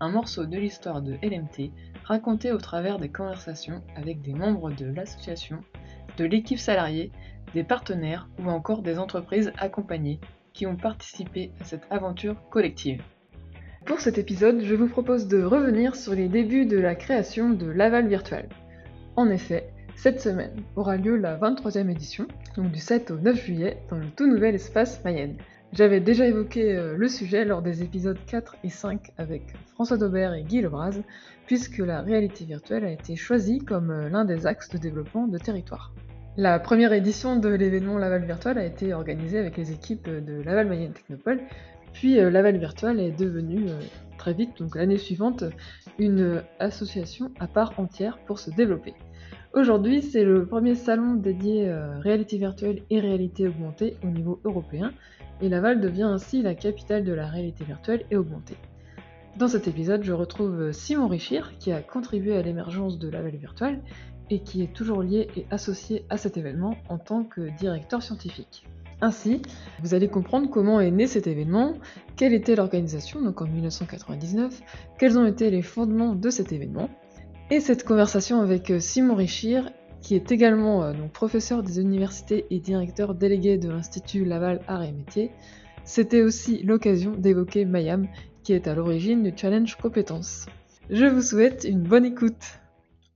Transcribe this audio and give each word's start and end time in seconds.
un 0.00 0.10
morceau 0.10 0.46
de 0.46 0.56
l'histoire 0.56 1.02
de 1.02 1.14
LMT 1.22 1.70
raconté 2.04 2.52
au 2.52 2.58
travers 2.58 2.98
des 2.98 3.08
conversations 3.08 3.82
avec 3.96 4.20
des 4.22 4.34
membres 4.34 4.70
de 4.70 4.86
l'association, 4.86 5.60
de 6.18 6.24
l'équipe 6.24 6.58
salariée, 6.58 7.10
des 7.54 7.64
partenaires 7.64 8.28
ou 8.38 8.48
encore 8.48 8.82
des 8.82 8.98
entreprises 8.98 9.52
accompagnées 9.58 10.20
qui 10.52 10.66
ont 10.66 10.76
participé 10.76 11.52
à 11.60 11.64
cette 11.64 11.86
aventure 11.90 12.36
collective. 12.50 13.02
Pour 13.84 14.00
cet 14.00 14.16
épisode, 14.16 14.62
je 14.62 14.74
vous 14.74 14.88
propose 14.88 15.28
de 15.28 15.42
revenir 15.42 15.94
sur 15.94 16.14
les 16.14 16.28
débuts 16.28 16.66
de 16.66 16.78
la 16.78 16.94
création 16.94 17.50
de 17.50 17.66
Laval 17.66 18.08
Virtual. 18.08 18.48
En 19.16 19.28
effet, 19.28 19.74
cette 19.96 20.20
semaine 20.20 20.56
aura 20.74 20.96
lieu 20.96 21.16
la 21.16 21.36
23e 21.36 21.90
édition, 21.90 22.26
donc 22.56 22.70
du 22.70 22.80
7 22.80 23.10
au 23.10 23.16
9 23.16 23.44
juillet, 23.44 23.78
dans 23.90 23.98
le 23.98 24.10
tout 24.10 24.26
nouvel 24.26 24.54
espace 24.54 25.02
Mayenne. 25.04 25.36
J'avais 25.74 25.98
déjà 25.98 26.24
évoqué 26.24 26.76
euh, 26.76 26.96
le 26.96 27.08
sujet 27.08 27.44
lors 27.44 27.60
des 27.60 27.82
épisodes 27.82 28.18
4 28.28 28.54
et 28.62 28.68
5 28.68 29.10
avec 29.18 29.42
François 29.72 29.96
Daubert 29.96 30.32
et 30.32 30.44
Guy 30.44 30.60
Lebras, 30.60 30.92
puisque 31.46 31.78
la 31.78 32.00
réalité 32.00 32.44
virtuelle 32.44 32.84
a 32.84 32.92
été 32.92 33.16
choisie 33.16 33.58
comme 33.58 33.90
euh, 33.90 34.08
l'un 34.08 34.24
des 34.24 34.46
axes 34.46 34.68
de 34.68 34.78
développement 34.78 35.26
de 35.26 35.36
territoire. 35.36 35.92
La 36.36 36.60
première 36.60 36.92
édition 36.92 37.34
de 37.34 37.48
l'événement 37.48 37.98
Laval 37.98 38.24
Virtual 38.24 38.56
a 38.56 38.64
été 38.64 38.94
organisée 38.94 39.40
avec 39.40 39.56
les 39.56 39.72
équipes 39.72 40.08
de 40.08 40.42
Laval 40.42 40.68
Mayenne 40.68 40.92
Technopole, 40.92 41.40
puis 41.92 42.20
euh, 42.20 42.30
Laval 42.30 42.56
Virtual 42.56 43.00
est 43.00 43.10
devenu 43.10 43.66
très 44.16 44.32
vite, 44.32 44.56
donc 44.56 44.76
l'année 44.76 44.98
suivante, 44.98 45.42
une 45.98 46.40
association 46.60 47.32
à 47.40 47.48
part 47.48 47.72
entière 47.80 48.18
pour 48.26 48.38
se 48.38 48.52
développer. 48.52 48.94
Aujourd'hui, 49.54 50.02
c'est 50.02 50.24
le 50.24 50.46
premier 50.46 50.76
salon 50.76 51.14
dédié 51.14 51.72
réalité 52.00 52.38
virtuelle 52.38 52.82
et 52.90 52.98
réalité 52.98 53.46
augmentée 53.46 53.96
au 54.02 54.08
niveau 54.08 54.40
européen, 54.44 54.92
et 55.40 55.48
Laval 55.48 55.80
devient 55.80 56.04
ainsi 56.04 56.42
la 56.42 56.54
capitale 56.54 57.04
de 57.04 57.12
la 57.12 57.26
réalité 57.26 57.64
virtuelle 57.64 58.04
et 58.10 58.16
augmentée. 58.16 58.56
Dans 59.36 59.48
cet 59.48 59.66
épisode, 59.66 60.04
je 60.04 60.12
retrouve 60.12 60.70
Simon 60.72 61.08
Richir, 61.08 61.52
qui 61.58 61.72
a 61.72 61.82
contribué 61.82 62.36
à 62.36 62.42
l'émergence 62.42 62.98
de 62.98 63.08
Laval 63.08 63.36
Virtual 63.36 63.80
et 64.30 64.40
qui 64.40 64.62
est 64.62 64.72
toujours 64.72 65.02
lié 65.02 65.28
et 65.36 65.46
associé 65.50 66.04
à 66.08 66.16
cet 66.16 66.36
événement 66.36 66.76
en 66.88 66.98
tant 66.98 67.24
que 67.24 67.50
directeur 67.56 68.02
scientifique. 68.02 68.66
Ainsi, 69.00 69.42
vous 69.82 69.94
allez 69.94 70.08
comprendre 70.08 70.48
comment 70.48 70.80
est 70.80 70.90
né 70.90 71.06
cet 71.06 71.26
événement, 71.26 71.74
quelle 72.16 72.32
était 72.32 72.54
l'organisation, 72.54 73.20
donc 73.20 73.42
en 73.42 73.46
1999, 73.46 74.62
quels 74.98 75.18
ont 75.18 75.26
été 75.26 75.50
les 75.50 75.62
fondements 75.62 76.14
de 76.14 76.30
cet 76.30 76.52
événement. 76.52 76.88
Et 77.50 77.60
cette 77.60 77.84
conversation 77.84 78.40
avec 78.40 78.72
Simon 78.78 79.14
Richir 79.14 79.70
qui 80.04 80.14
est 80.14 80.30
également 80.30 80.84
euh, 80.84 80.92
donc, 80.92 81.10
professeur 81.12 81.62
des 81.62 81.80
universités 81.80 82.44
et 82.50 82.60
directeur 82.60 83.14
délégué 83.14 83.56
de 83.56 83.70
l'Institut 83.70 84.26
Laval 84.26 84.60
Arts 84.68 84.82
et 84.82 84.92
Métiers, 84.92 85.30
c'était 85.84 86.22
aussi 86.22 86.62
l'occasion 86.62 87.12
d'évoquer 87.12 87.64
Mayam, 87.64 88.06
qui 88.42 88.52
est 88.52 88.68
à 88.68 88.74
l'origine 88.74 89.22
du 89.22 89.32
challenge 89.34 89.76
compétences. 89.76 90.44
Je 90.90 91.06
vous 91.06 91.22
souhaite 91.22 91.64
une 91.64 91.82
bonne 91.82 92.04
écoute. 92.04 92.60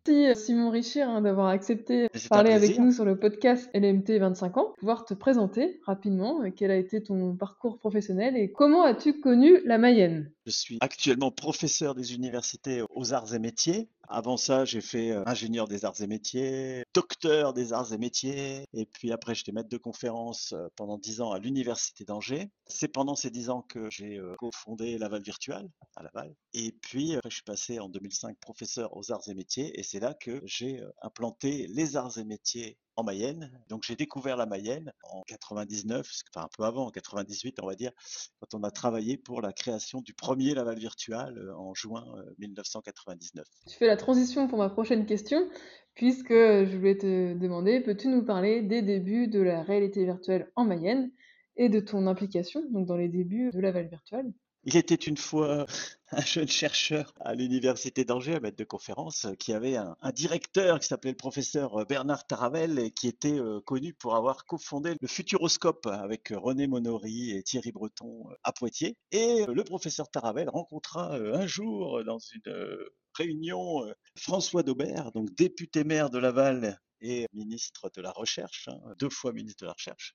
Merci 0.09 0.27
euh, 0.27 0.35
Simon 0.35 0.71
Richir 0.71 1.09
hein, 1.11 1.21
d'avoir 1.21 1.49
accepté 1.49 2.05
de 2.05 2.29
parler 2.31 2.53
avec 2.53 2.79
nous 2.79 2.93
sur 2.93 3.05
le 3.05 3.19
podcast 3.19 3.69
LMT 3.75 4.19
25 4.19 4.57
ans. 4.57 4.73
Pouvoir 4.79 5.05
te 5.05 5.13
présenter 5.13 5.81
rapidement, 5.85 6.43
euh, 6.43 6.49
quel 6.55 6.71
a 6.71 6.77
été 6.77 7.03
ton 7.03 7.37
parcours 7.37 7.79
professionnel 7.79 8.35
et 8.35 8.51
comment 8.51 8.85
as-tu 8.85 9.21
connu 9.21 9.61
la 9.67 9.77
Mayenne? 9.77 10.31
Je 10.49 10.53
suis 10.53 10.79
actuellement 10.81 11.31
professeur 11.31 11.95
des 11.95 12.15
universités 12.15 12.83
aux 12.95 13.13
arts 13.13 13.35
et 13.35 13.39
métiers 13.39 13.91
avant 14.11 14.39
ça, 14.39 14.65
j'ai 14.65 14.81
fait 14.81 15.11
euh, 15.11 15.23
ingénieur 15.27 15.69
des 15.69 15.85
arts 15.85 16.01
et 16.01 16.07
métiers, 16.07 16.83
docteur 16.95 17.53
des 17.53 17.75
arts 17.75 17.93
et 17.93 17.99
métiers, 17.99 18.65
et 18.73 18.87
puis 18.87 19.13
après, 19.13 19.35
j'étais 19.35 19.53
maître 19.53 19.69
de 19.69 19.77
conférence 19.77 20.55
euh, 20.55 20.69
pendant 20.77 20.97
dix 20.97 21.21
ans 21.21 21.33
à 21.33 21.39
l'université 21.39 22.07
d'Angers. 22.07 22.51
C'est 22.67 22.89
pendant 22.89 23.15
ces 23.15 23.29
dix 23.29 23.51
ans 23.51 23.61
que 23.61 23.91
j'ai 23.91 24.17
euh, 24.17 24.35
cofondé 24.39 24.97
Laval 24.97 25.23
Virtual 25.23 25.69
à 25.95 26.03
Laval. 26.03 26.35
Et 26.55 26.73
puis, 26.73 27.17
je 27.23 27.35
suis 27.35 27.43
passé 27.43 27.81
en 27.81 27.91
2005 27.91 28.39
professeur 28.39 28.97
aux 28.97 29.13
arts 29.13 29.29
et 29.29 29.35
métiers, 29.35 29.79
et 29.79 29.83
c'est 29.83 30.01
là 30.01 30.15
que 30.15 30.41
j'ai 30.47 30.83
implanté 31.03 31.67
les 31.69 31.97
arts 31.97 32.17
et 32.17 32.25
métiers 32.25 32.79
en 32.99 33.05
Mayenne. 33.05 33.51
Donc 33.69 33.85
j'ai 33.85 33.95
découvert 33.95 34.37
la 34.37 34.45
Mayenne 34.45 34.93
en 35.05 35.23
99, 35.23 36.11
enfin 36.35 36.47
un 36.47 36.49
peu 36.57 36.65
avant, 36.65 36.87
en 36.87 36.91
98 36.91 37.61
on 37.63 37.67
va 37.67 37.77
dire, 37.77 37.93
quand 38.41 38.59
on 38.59 38.65
a 38.65 38.73
travaillé 38.73 39.17
pour 39.17 39.41
la 39.41 39.53
création 39.53 40.01
du 40.01 40.15
premier 40.15 40.53
Laval 40.53 40.79
virtuel 40.79 41.39
euh, 41.39 41.57
en 41.57 41.75
juin 41.75 42.05
1999. 42.39 43.47
Tu 43.69 43.77
fais 43.77 43.87
la 43.87 43.97
transition 43.97 44.49
pour 44.49 44.59
ma 44.59 44.69
prochaine 44.69 45.07
question, 45.07 45.49
puisque 45.95 46.33
je 46.33 46.77
voulais 46.77 46.99
te 46.99 47.35
demander, 47.35 47.81
peux-tu 47.81 48.09
nous 48.09 48.25
parler 48.25 48.63
des 48.63 48.83
débuts 48.83 49.29
de 49.29 49.41
la 49.41 49.63
réalité 49.63 50.05
virtuelle 50.05 50.51
en 50.57 50.65
Mayenne 50.65 51.13
et 51.57 51.69
de 51.69 51.79
ton 51.79 52.09
implication 52.09 52.63
donc 52.71 52.87
dans 52.87 52.97
les 52.97 53.09
débuts 53.09 53.51
de 53.53 53.61
Laval 53.61 53.89
virtuel? 53.89 54.33
Il 54.69 54.77
était 54.77 54.97
une 54.97 55.17
fois 55.17 55.65
un 56.11 56.21
jeune 56.21 56.47
chercheur 56.47 57.15
à 57.21 57.35
l'université 57.35 58.05
d'Angers, 58.05 58.35
à 58.35 58.41
maître 58.41 58.59
de 58.59 58.65
conférence, 58.65 59.27
qui 59.39 59.55
avait 59.55 59.77
un, 59.77 59.97
directeur 60.15 60.79
qui 60.79 60.87
s'appelait 60.87 61.13
le 61.13 61.17
professeur 61.17 61.87
Bernard 61.87 62.27
Taravel 62.27 62.79
et 62.79 62.91
qui 62.91 63.09
était 63.09 63.41
euh, 63.41 63.63
connu 63.63 63.95
pour 63.95 64.15
avoir 64.15 64.45
cofondé 64.45 64.95
le 65.01 65.09
Futuroscope 65.09 65.87
avec 65.87 66.35
René 66.37 66.67
Monory 66.67 67.31
et 67.31 67.43
Thierry 67.43 67.73
Breton 67.73 68.27
euh, 68.31 68.35
à 68.45 68.53
Poitiers. 68.53 68.99
Et 69.11 69.47
euh, 69.49 69.55
le 69.55 69.65
professeur 69.65 70.11
Taravel 70.11 70.51
rencontra 70.51 71.15
un 71.15 71.47
jour 71.47 72.05
dans 72.05 72.19
une 72.19 72.79
réunion 73.15 73.91
François 74.17 74.63
Daubert, 74.63 75.13
donc 75.13 75.35
député 75.35 75.83
maire 75.83 76.11
de 76.11 76.19
Laval 76.19 76.79
et 77.01 77.27
ministre 77.33 77.91
de 77.95 78.01
la 78.01 78.11
Recherche, 78.11 78.69
hein, 78.69 78.79
deux 78.99 79.11
fois 79.11 79.33
ministre 79.33 79.63
de 79.63 79.67
la 79.67 79.73
Recherche, 79.73 80.15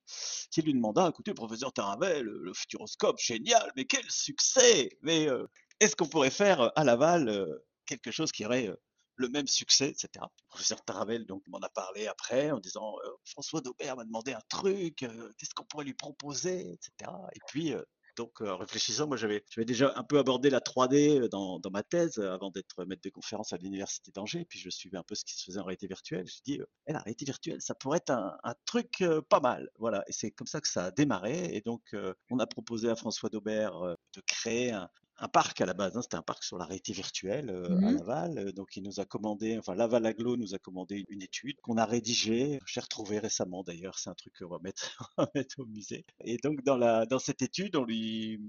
qui 0.51 0.61
lui 0.61 0.73
demanda, 0.73 1.07
écoutez, 1.09 1.33
professeur 1.33 1.73
Taravel, 1.73 2.25
le 2.25 2.53
futuroscope, 2.53 3.19
génial, 3.19 3.71
mais 3.75 3.85
quel 3.85 4.09
succès 4.09 4.89
Mais 5.01 5.27
euh, 5.29 5.45
est-ce 5.79 5.95
qu'on 5.95 6.07
pourrait 6.07 6.31
faire 6.31 6.61
euh, 6.61 6.69
à 6.75 6.83
Laval 6.83 7.29
euh, 7.29 7.65
quelque 7.85 8.11
chose 8.11 8.31
qui 8.31 8.45
aurait 8.45 8.69
le 9.15 9.29
même 9.29 9.47
succès, 9.47 9.89
etc. 9.89 10.09
Le 10.15 10.47
professeur 10.49 10.83
Taravel 10.83 11.25
m'en 11.47 11.59
a 11.59 11.69
parlé 11.69 12.07
après 12.07 12.51
en 12.51 12.59
disant 12.59 12.95
François 13.25 13.61
Daubert 13.61 13.95
m'a 13.95 14.05
demandé 14.05 14.33
un 14.33 14.41
truc, 14.49 14.95
qu'est-ce 14.97 15.53
qu'on 15.53 15.65
pourrait 15.65 15.85
lui 15.85 15.93
proposer, 15.93 16.71
etc. 16.71 17.11
Et 17.33 17.39
puis 17.47 17.73
donc, 18.15 18.41
en 18.41 18.57
réfléchissant, 18.57 19.07
moi, 19.07 19.17
j'avais, 19.17 19.43
déjà 19.57 19.93
un 19.95 20.03
peu 20.03 20.19
abordé 20.19 20.49
la 20.49 20.59
3D 20.59 21.29
dans, 21.29 21.59
ma 21.71 21.83
thèse 21.83 22.19
avant 22.19 22.51
d'être 22.51 22.85
maître 22.85 23.01
de 23.03 23.09
conférence 23.09 23.53
à 23.53 23.57
l'université 23.57 24.11
d'Angers. 24.11 24.45
Puis 24.47 24.59
je 24.59 24.69
suivais 24.69 24.97
un 24.97 25.03
peu 25.03 25.15
ce 25.15 25.25
qui 25.25 25.35
se 25.35 25.43
faisait 25.43 25.59
en 25.59 25.65
réalité 25.65 25.87
virtuelle. 25.87 26.27
Je 26.27 26.41
dit, 26.45 26.59
eh, 26.87 26.93
la 26.93 26.99
réalité 26.99 27.25
virtuelle, 27.25 27.61
ça 27.61 27.75
pourrait 27.75 27.97
être 27.97 28.11
un, 28.11 28.55
truc 28.65 29.03
pas 29.29 29.39
mal. 29.39 29.69
Voilà. 29.79 30.03
Et 30.07 30.11
c'est 30.11 30.31
comme 30.31 30.47
ça 30.47 30.61
que 30.61 30.67
ça 30.67 30.85
a 30.85 30.91
démarré. 30.91 31.55
Et 31.55 31.61
donc, 31.61 31.95
on 32.29 32.39
a 32.39 32.47
proposé 32.47 32.89
à 32.89 32.95
François 32.95 33.29
Daubert 33.29 33.79
de 33.79 34.21
créer 34.27 34.71
un, 34.71 34.89
un 35.23 35.29
parc 35.29 35.61
à 35.61 35.65
la 35.65 35.73
base, 35.73 35.95
hein, 35.95 36.01
c'était 36.01 36.17
un 36.17 36.21
parc 36.21 36.43
sur 36.43 36.57
la 36.57 36.65
réalité 36.65 36.91
virtuelle 36.91 37.49
euh, 37.49 37.65
à 37.67 37.91
mmh 37.91 37.97
Laval. 37.97 38.37
Euh, 38.37 38.51
donc 38.51 38.75
il 38.75 38.83
nous 38.83 38.99
a 38.99 39.05
commandé, 39.05 39.57
enfin 39.57 39.73
Laval 39.73 40.05
Aglo 40.05 40.35
nous 40.35 40.53
a 40.53 40.59
commandé 40.59 41.05
une 41.07 41.21
étude 41.21 41.61
qu'on 41.61 41.77
a 41.77 41.85
rédigée. 41.85 42.59
J'ai 42.65 42.81
retrouvé 42.81 43.19
récemment 43.19 43.63
d'ailleurs, 43.63 43.97
c'est 43.99 44.09
un 44.09 44.15
truc 44.15 44.33
qu'on 44.37 44.49
va 44.49 44.59
mettre, 44.59 45.13
mettre 45.35 45.59
au 45.59 45.65
musée. 45.65 46.05
Et 46.25 46.37
donc 46.43 46.61
dans 46.63 46.75
la 46.75 47.05
dans 47.05 47.19
cette 47.19 47.41
étude, 47.41 47.77
on 47.77 47.85
lui 47.85 48.41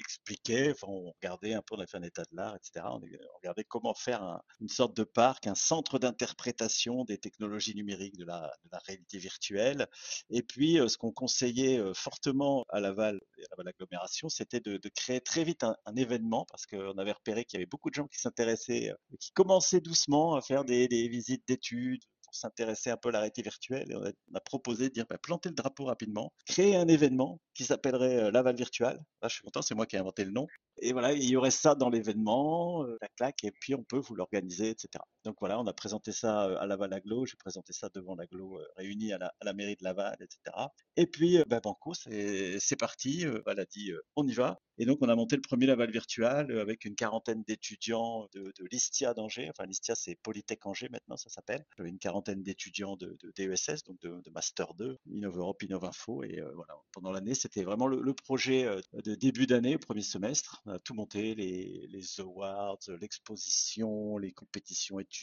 expliquait, 0.00 0.72
enfin 0.72 0.88
on 0.88 1.12
regardait 1.12 1.54
un 1.54 1.62
peu, 1.62 1.76
on 1.76 1.80
a 1.80 1.86
fait 1.86 1.98
un 1.98 2.02
état 2.02 2.22
de 2.22 2.36
l'art, 2.36 2.56
etc. 2.56 2.84
On, 2.90 3.00
regardait 3.36 3.64
comment 3.64 3.94
faire 3.94 4.40
une 4.60 4.68
sorte 4.68 4.96
de 4.96 5.04
parc, 5.04 5.46
un 5.46 5.54
centre 5.54 6.00
d'interprétation 6.00 7.04
des 7.04 7.18
technologies 7.18 7.76
numériques 7.76 8.16
de 8.16 8.24
la, 8.24 8.52
de 8.64 8.70
la 8.72 8.78
réalité 8.78 9.18
virtuelle. 9.18 9.86
Et 10.30 10.42
puis 10.42 10.80
euh, 10.80 10.88
ce 10.88 10.98
qu'on 10.98 11.12
conseillait 11.12 11.80
fortement 11.94 12.64
à 12.70 12.80
Laval 12.80 13.20
et 13.38 13.42
à 13.42 13.46
Laval 13.52 13.68
agglomération, 13.68 14.28
c'était 14.28 14.60
de, 14.60 14.76
de, 14.76 14.88
créer 14.88 15.20
très 15.20 15.44
vite 15.44 15.62
un, 15.62 15.76
un 15.84 15.94
événement 15.94 16.15
parce 16.48 16.66
qu'on 16.66 16.98
avait 16.98 17.12
repéré 17.12 17.44
qu'il 17.44 17.58
y 17.58 17.60
avait 17.62 17.66
beaucoup 17.66 17.90
de 17.90 17.94
gens 17.94 18.06
qui 18.06 18.18
s'intéressaient, 18.18 18.90
euh, 18.90 19.16
qui 19.20 19.32
commençaient 19.32 19.80
doucement 19.80 20.34
à 20.34 20.42
faire 20.42 20.64
des, 20.64 20.86
visites 21.08 21.46
d'études 21.46 22.02
pour 22.24 22.34
s'intéresser 22.34 22.90
un 22.90 22.96
peu 22.96 23.10
à 23.10 23.12
la 23.12 23.18
réalité 23.20 23.42
virtuelle. 23.42 23.90
Et 23.90 23.96
on 23.96 24.34
a, 24.34 24.40
proposé 24.40 24.88
de 24.88 24.94
dire 24.94 25.06
bah, 25.08 25.18
planter 25.18 25.48
le 25.48 25.54
drapeau 25.54 25.84
rapidement, 25.84 26.32
créer 26.44 26.76
un 26.76 26.88
événement 26.88 27.40
qui 27.54 27.64
s'appellerait 27.64 28.24
euh, 28.24 28.30
Laval 28.30 28.56
Virtual. 28.56 28.96
Là, 29.22 29.28
je 29.28 29.34
suis 29.34 29.42
content, 29.42 29.62
c'est 29.62 29.74
moi 29.74 29.86
qui 29.86 29.96
ai 29.96 29.98
inventé 29.98 30.24
le 30.24 30.32
nom. 30.32 30.46
Et 30.78 30.92
voilà, 30.92 31.12
il 31.12 31.24
y 31.24 31.36
aurait 31.36 31.50
ça 31.50 31.74
dans 31.74 31.88
l'événement, 31.88 32.84
euh, 32.84 32.98
la 33.00 33.08
claque, 33.08 33.44
et 33.44 33.52
puis 33.52 33.74
on 33.74 33.84
peut 33.84 33.98
vous 33.98 34.14
l'organiser, 34.14 34.70
etc. 34.70 35.02
Donc 35.26 35.38
voilà, 35.40 35.58
on 35.58 35.66
a 35.66 35.72
présenté 35.72 36.12
ça 36.12 36.44
à 36.60 36.66
Laval 36.66 36.92
Aglo, 36.92 37.26
j'ai 37.26 37.36
présenté 37.36 37.72
ça 37.72 37.88
devant 37.92 38.14
l'Aglo 38.14 38.60
réuni 38.76 39.12
à 39.12 39.18
la, 39.18 39.52
mairie 39.52 39.74
de 39.74 39.82
Laval, 39.82 40.16
etc. 40.20 40.56
Et 40.96 41.08
puis, 41.08 41.42
bah, 41.48 41.58
Banco, 41.58 41.94
c'est 41.94 42.76
parti, 42.78 43.24
elle 43.24 43.58
a 43.58 43.64
dit 43.64 43.90
on 44.14 44.24
y 44.28 44.34
va. 44.34 44.60
Et 44.78 44.84
donc, 44.84 44.98
on 45.00 45.08
a 45.08 45.16
monté 45.16 45.34
le 45.34 45.42
premier 45.42 45.66
Laval 45.66 45.90
virtuel 45.90 46.56
avec 46.58 46.84
une 46.84 46.94
quarantaine 46.94 47.42
d'étudiants 47.42 48.28
de, 48.34 48.52
l'ISTIA 48.70 49.14
d'Angers. 49.14 49.48
Enfin, 49.50 49.66
l'ISTIA, 49.66 49.96
c'est 49.96 50.14
Polytech 50.22 50.64
Angers 50.64 50.90
maintenant, 50.90 51.16
ça 51.16 51.28
s'appelle. 51.28 51.64
Une 51.78 51.98
quarantaine 51.98 52.42
d'étudiants 52.44 52.96
de, 52.96 53.18
DESS, 53.34 53.82
donc 53.84 53.98
de, 54.02 54.30
Master 54.30 54.74
2, 54.74 54.96
Innov 55.06 55.38
Europe, 55.38 55.62
Info. 55.82 56.22
Et 56.22 56.40
voilà, 56.54 56.74
pendant 56.92 57.10
l'année, 57.10 57.34
c'était 57.34 57.64
vraiment 57.64 57.88
le, 57.88 58.14
projet 58.14 58.68
de 58.92 59.14
début 59.14 59.46
d'année, 59.46 59.76
premier 59.76 60.02
semestre. 60.02 60.62
On 60.66 60.72
a 60.72 60.78
tout 60.78 60.94
monté, 60.94 61.34
les, 61.34 61.86
les 61.88 62.20
awards, 62.20 62.78
l'exposition, 63.00 64.18
les 64.18 64.32
compétitions 64.32 65.00
étudiantes, 65.00 65.15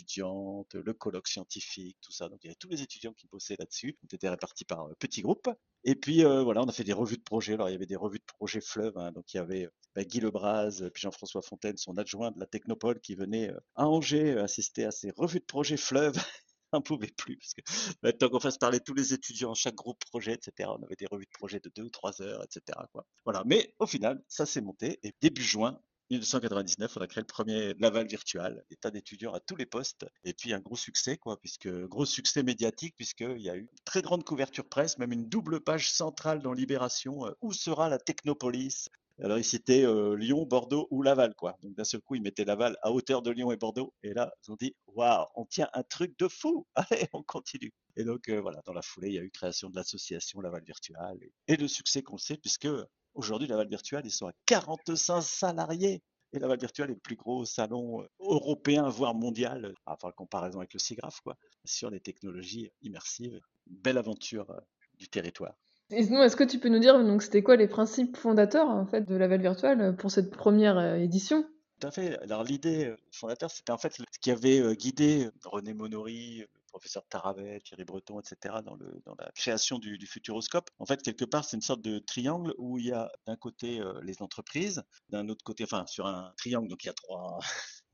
le 0.74 0.94
colloque 0.94 1.28
scientifique, 1.28 1.98
tout 2.02 2.12
ça. 2.12 2.30
Donc, 2.30 2.40
il 2.44 2.48
y 2.48 2.50
avait 2.50 2.56
tous 2.56 2.70
les 2.70 2.82
étudiants 2.82 3.14
qui 3.14 3.28
bossaient 3.28 3.56
là-dessus. 3.58 3.98
On 4.04 4.16
était 4.16 4.30
répartis 4.30 4.66
par 4.66 4.90
petits 5.00 5.22
groupes. 5.22 5.50
Et 5.86 5.96
puis 5.96 6.24
euh, 6.24 6.44
voilà, 6.44 6.62
on 6.62 6.66
a 6.66 6.72
fait 6.72 6.84
des 6.84 6.94
revues 6.94 7.18
de 7.18 7.24
projet. 7.24 7.54
Alors 7.54 7.70
il 7.70 7.74
y 7.74 7.76
avait 7.76 7.86
des 7.86 7.96
revues 7.96 8.20
de 8.20 8.26
projet 8.26 8.62
fleuve, 8.62 8.98
hein. 8.98 9.12
donc 9.12 9.34
il 9.34 9.38
y 9.38 9.40
avait 9.40 9.70
bah, 9.96 10.04
Guy 10.04 10.22
Lebras, 10.22 10.82
puis 10.94 11.02
Jean-François 11.02 11.42
Fontaine, 11.42 11.78
son 11.78 11.98
adjoint 11.98 12.32
de 12.32 12.40
la 12.40 12.46
Technopole, 12.46 13.00
qui 13.02 13.16
venait 13.16 13.52
euh, 13.52 13.60
à 13.76 13.88
Angers 13.88 14.32
euh, 14.32 14.44
assister 14.44 14.86
à 14.86 14.92
ces 14.92 15.12
revues 15.12 15.40
de 15.40 15.46
projet 15.46 15.78
fleuve. 15.78 16.16
on 16.72 16.82
pouvait 16.82 17.12
plus 17.18 17.38
parce 17.38 17.54
que 17.54 17.62
bah, 18.02 18.14
tant 18.14 18.30
qu'on 18.30 18.40
fasse 18.40 18.58
parler 18.58 18.80
tous 18.80 18.94
les 18.94 19.14
étudiants, 19.14 19.54
chaque 19.54 19.76
groupe 19.76 20.00
projet, 20.06 20.34
etc. 20.34 20.70
On 20.80 20.84
avait 20.84 20.96
des 20.96 21.06
revues 21.06 21.26
de 21.26 21.38
projet 21.38 21.60
de 21.60 21.70
deux 21.76 21.84
ou 21.84 21.90
trois 21.90 22.22
heures, 22.22 22.44
etc. 22.44 22.80
Voilà. 23.26 23.44
Mais 23.46 23.76
au 23.80 23.86
final, 23.86 24.24
ça 24.30 24.46
s'est 24.46 24.62
monté 24.62 25.00
et 25.04 25.14
début 25.22 25.44
juin, 25.44 25.80
1999, 26.12 26.98
on 26.98 27.02
a 27.02 27.08
créé 27.08 27.22
le 27.22 27.28
premier 27.28 27.74
Laval 27.80 28.08
virtuel, 28.08 28.64
des 28.70 28.76
tas 28.76 28.92
d'étudiants 28.92 29.34
à 29.34 29.40
tous 29.40 29.56
les 29.56 29.66
postes, 29.66 30.06
et 30.24 30.34
puis 30.34 30.54
un 30.54 30.60
gros 30.60 30.76
succès, 30.76 31.18
quoi, 31.18 31.40
puisque 31.40 31.70
gros 31.88 32.06
succès 32.06 32.44
médiatique, 32.44 32.96
puisqu'il 32.96 33.42
y 33.42 33.50
a 33.50 33.56
eu 33.56 33.62
une 33.62 33.80
très 33.86 34.02
grande 34.02 34.24
couverture 34.24 34.68
presse, 34.68 34.98
même 34.98 35.12
une 35.12 35.28
double 35.28 35.62
page 35.62 35.92
centrale 35.92 36.42
dans 36.42 36.54
Libération, 36.54 37.26
euh, 37.28 37.32
où 37.42 37.54
sera 37.54 37.90
la 37.90 37.98
Technopolis? 37.98 38.90
Alors 39.22 39.38
ils 39.38 39.44
citaient 39.44 39.86
euh, 39.86 40.16
Lyon, 40.16 40.46
Bordeaux 40.46 40.88
ou 40.90 41.04
Laval, 41.04 41.36
quoi. 41.36 41.56
Donc 41.62 41.76
d'un 41.76 41.84
seul 41.84 42.02
coup, 42.02 42.16
ils 42.16 42.22
mettaient 42.22 42.46
Laval 42.46 42.76
à 42.82 42.92
hauteur 42.92 43.22
de 43.22 43.30
Lyon 43.30 43.52
et 43.52 43.58
Bordeaux. 43.58 43.94
Et 44.02 44.14
là, 44.14 44.34
ils 44.44 44.52
ont 44.52 44.56
dit, 44.56 44.76
waouh, 44.88 45.26
on 45.36 45.46
tient 45.46 45.70
un 45.74 45.84
truc 45.84 46.18
de 46.18 46.28
fou. 46.28 46.66
Allez, 46.76 47.08
on 47.14 47.22
continue. 47.24 47.72
Et 47.96 48.04
donc 48.04 48.28
euh, 48.30 48.42
voilà, 48.42 48.62
dans 48.66 48.74
la 48.74 48.82
foulée, 48.82 49.10
il 49.10 49.14
y 49.14 49.20
a 49.20 49.22
eu 49.22 49.30
création 49.30 49.70
de 49.70 49.76
l'association 49.76 50.42
Laval 50.42 50.64
Virtual 50.64 51.18
et, 51.22 51.32
et 51.48 51.58
le 51.58 51.68
succès 51.68 52.02
qu'on 52.02 52.18
sait, 52.18 52.38
puisque 52.38 52.68
Aujourd'hui, 53.16 53.48
Laval 53.48 53.68
Virtual, 53.68 54.02
ils 54.06 54.12
sont 54.12 54.28
à 54.28 54.34
45 54.46 55.22
salariés. 55.22 56.02
Et 56.32 56.40
Laval 56.40 56.60
Virtual 56.60 56.90
est 56.90 56.96
le 56.96 57.00
plus 57.00 57.16
gros 57.16 57.46
salon 57.46 58.02
euh, 58.02 58.08
européen, 58.20 58.90
voire 58.90 59.14
mondial, 59.14 59.66
euh, 59.66 59.74
enfin, 59.86 60.08
en 60.08 60.12
comparaison 60.12 60.60
avec 60.60 60.74
le 60.74 60.80
SIGRAPH, 60.80 61.22
quoi, 61.24 61.38
sur 61.64 61.92
les 61.92 62.00
technologies 62.00 62.72
immersives. 62.82 63.40
belle 63.68 64.00
aventure 64.00 64.50
euh, 64.50 64.60
du 64.98 65.08
territoire. 65.08 65.54
Et 65.92 66.04
sinon, 66.04 66.24
est-ce 66.24 66.36
que 66.36 66.44
tu 66.44 66.60
peux 66.60 66.70
nous 66.70 66.80
dire, 66.80 66.98
donc, 66.98 67.22
c'était 67.22 67.44
quoi 67.44 67.56
les 67.56 67.68
principes 67.68 68.18
fondateurs, 68.18 68.68
en 68.68 68.88
fait, 68.88 69.02
de 69.02 69.16
Laval 69.16 69.42
Virtual 69.42 69.96
pour 69.96 70.10
cette 70.10 70.32
première 70.32 70.96
édition? 70.96 71.46
Tout 71.80 71.88
à 71.88 71.92
fait. 71.92 72.18
Alors, 72.20 72.44
l'idée 72.44 72.96
fondateur, 73.12 73.52
c'était 73.52 73.72
en 73.72 73.78
fait 73.78 73.94
ce 73.94 74.20
qui 74.20 74.32
avait 74.32 74.76
guidé 74.76 75.30
René 75.44 75.74
Monory, 75.74 76.46
professeur 76.74 77.06
Taravet, 77.08 77.62
Thierry 77.62 77.86
Breton, 77.86 78.20
etc., 78.20 78.56
dans, 78.66 78.76
la 78.76 79.32
création 79.36 79.78
du, 79.78 80.08
Futuroscope. 80.08 80.70
En 80.80 80.86
fait, 80.86 81.04
quelque 81.04 81.24
part, 81.24 81.46
c'est 81.46 81.56
une 81.56 81.62
sorte 81.62 81.82
de 81.82 82.00
triangle 82.00 82.54
où 82.58 82.80
il 82.80 82.88
y 82.88 82.92
a 82.92 83.12
d'un 83.28 83.36
côté 83.36 83.80
euh, 83.80 84.02
les 84.02 84.24
entreprises, 84.24 84.84
d'un 85.10 85.30
autre 85.30 85.44
côté, 85.44 85.64
enfin, 85.66 85.86
sur 85.86 86.08
un 86.08 86.34
triangle, 86.36 86.68
donc 86.68 86.84
il 86.84 86.88
y 86.88 86.90
a 86.90 86.94
trois, 86.94 87.40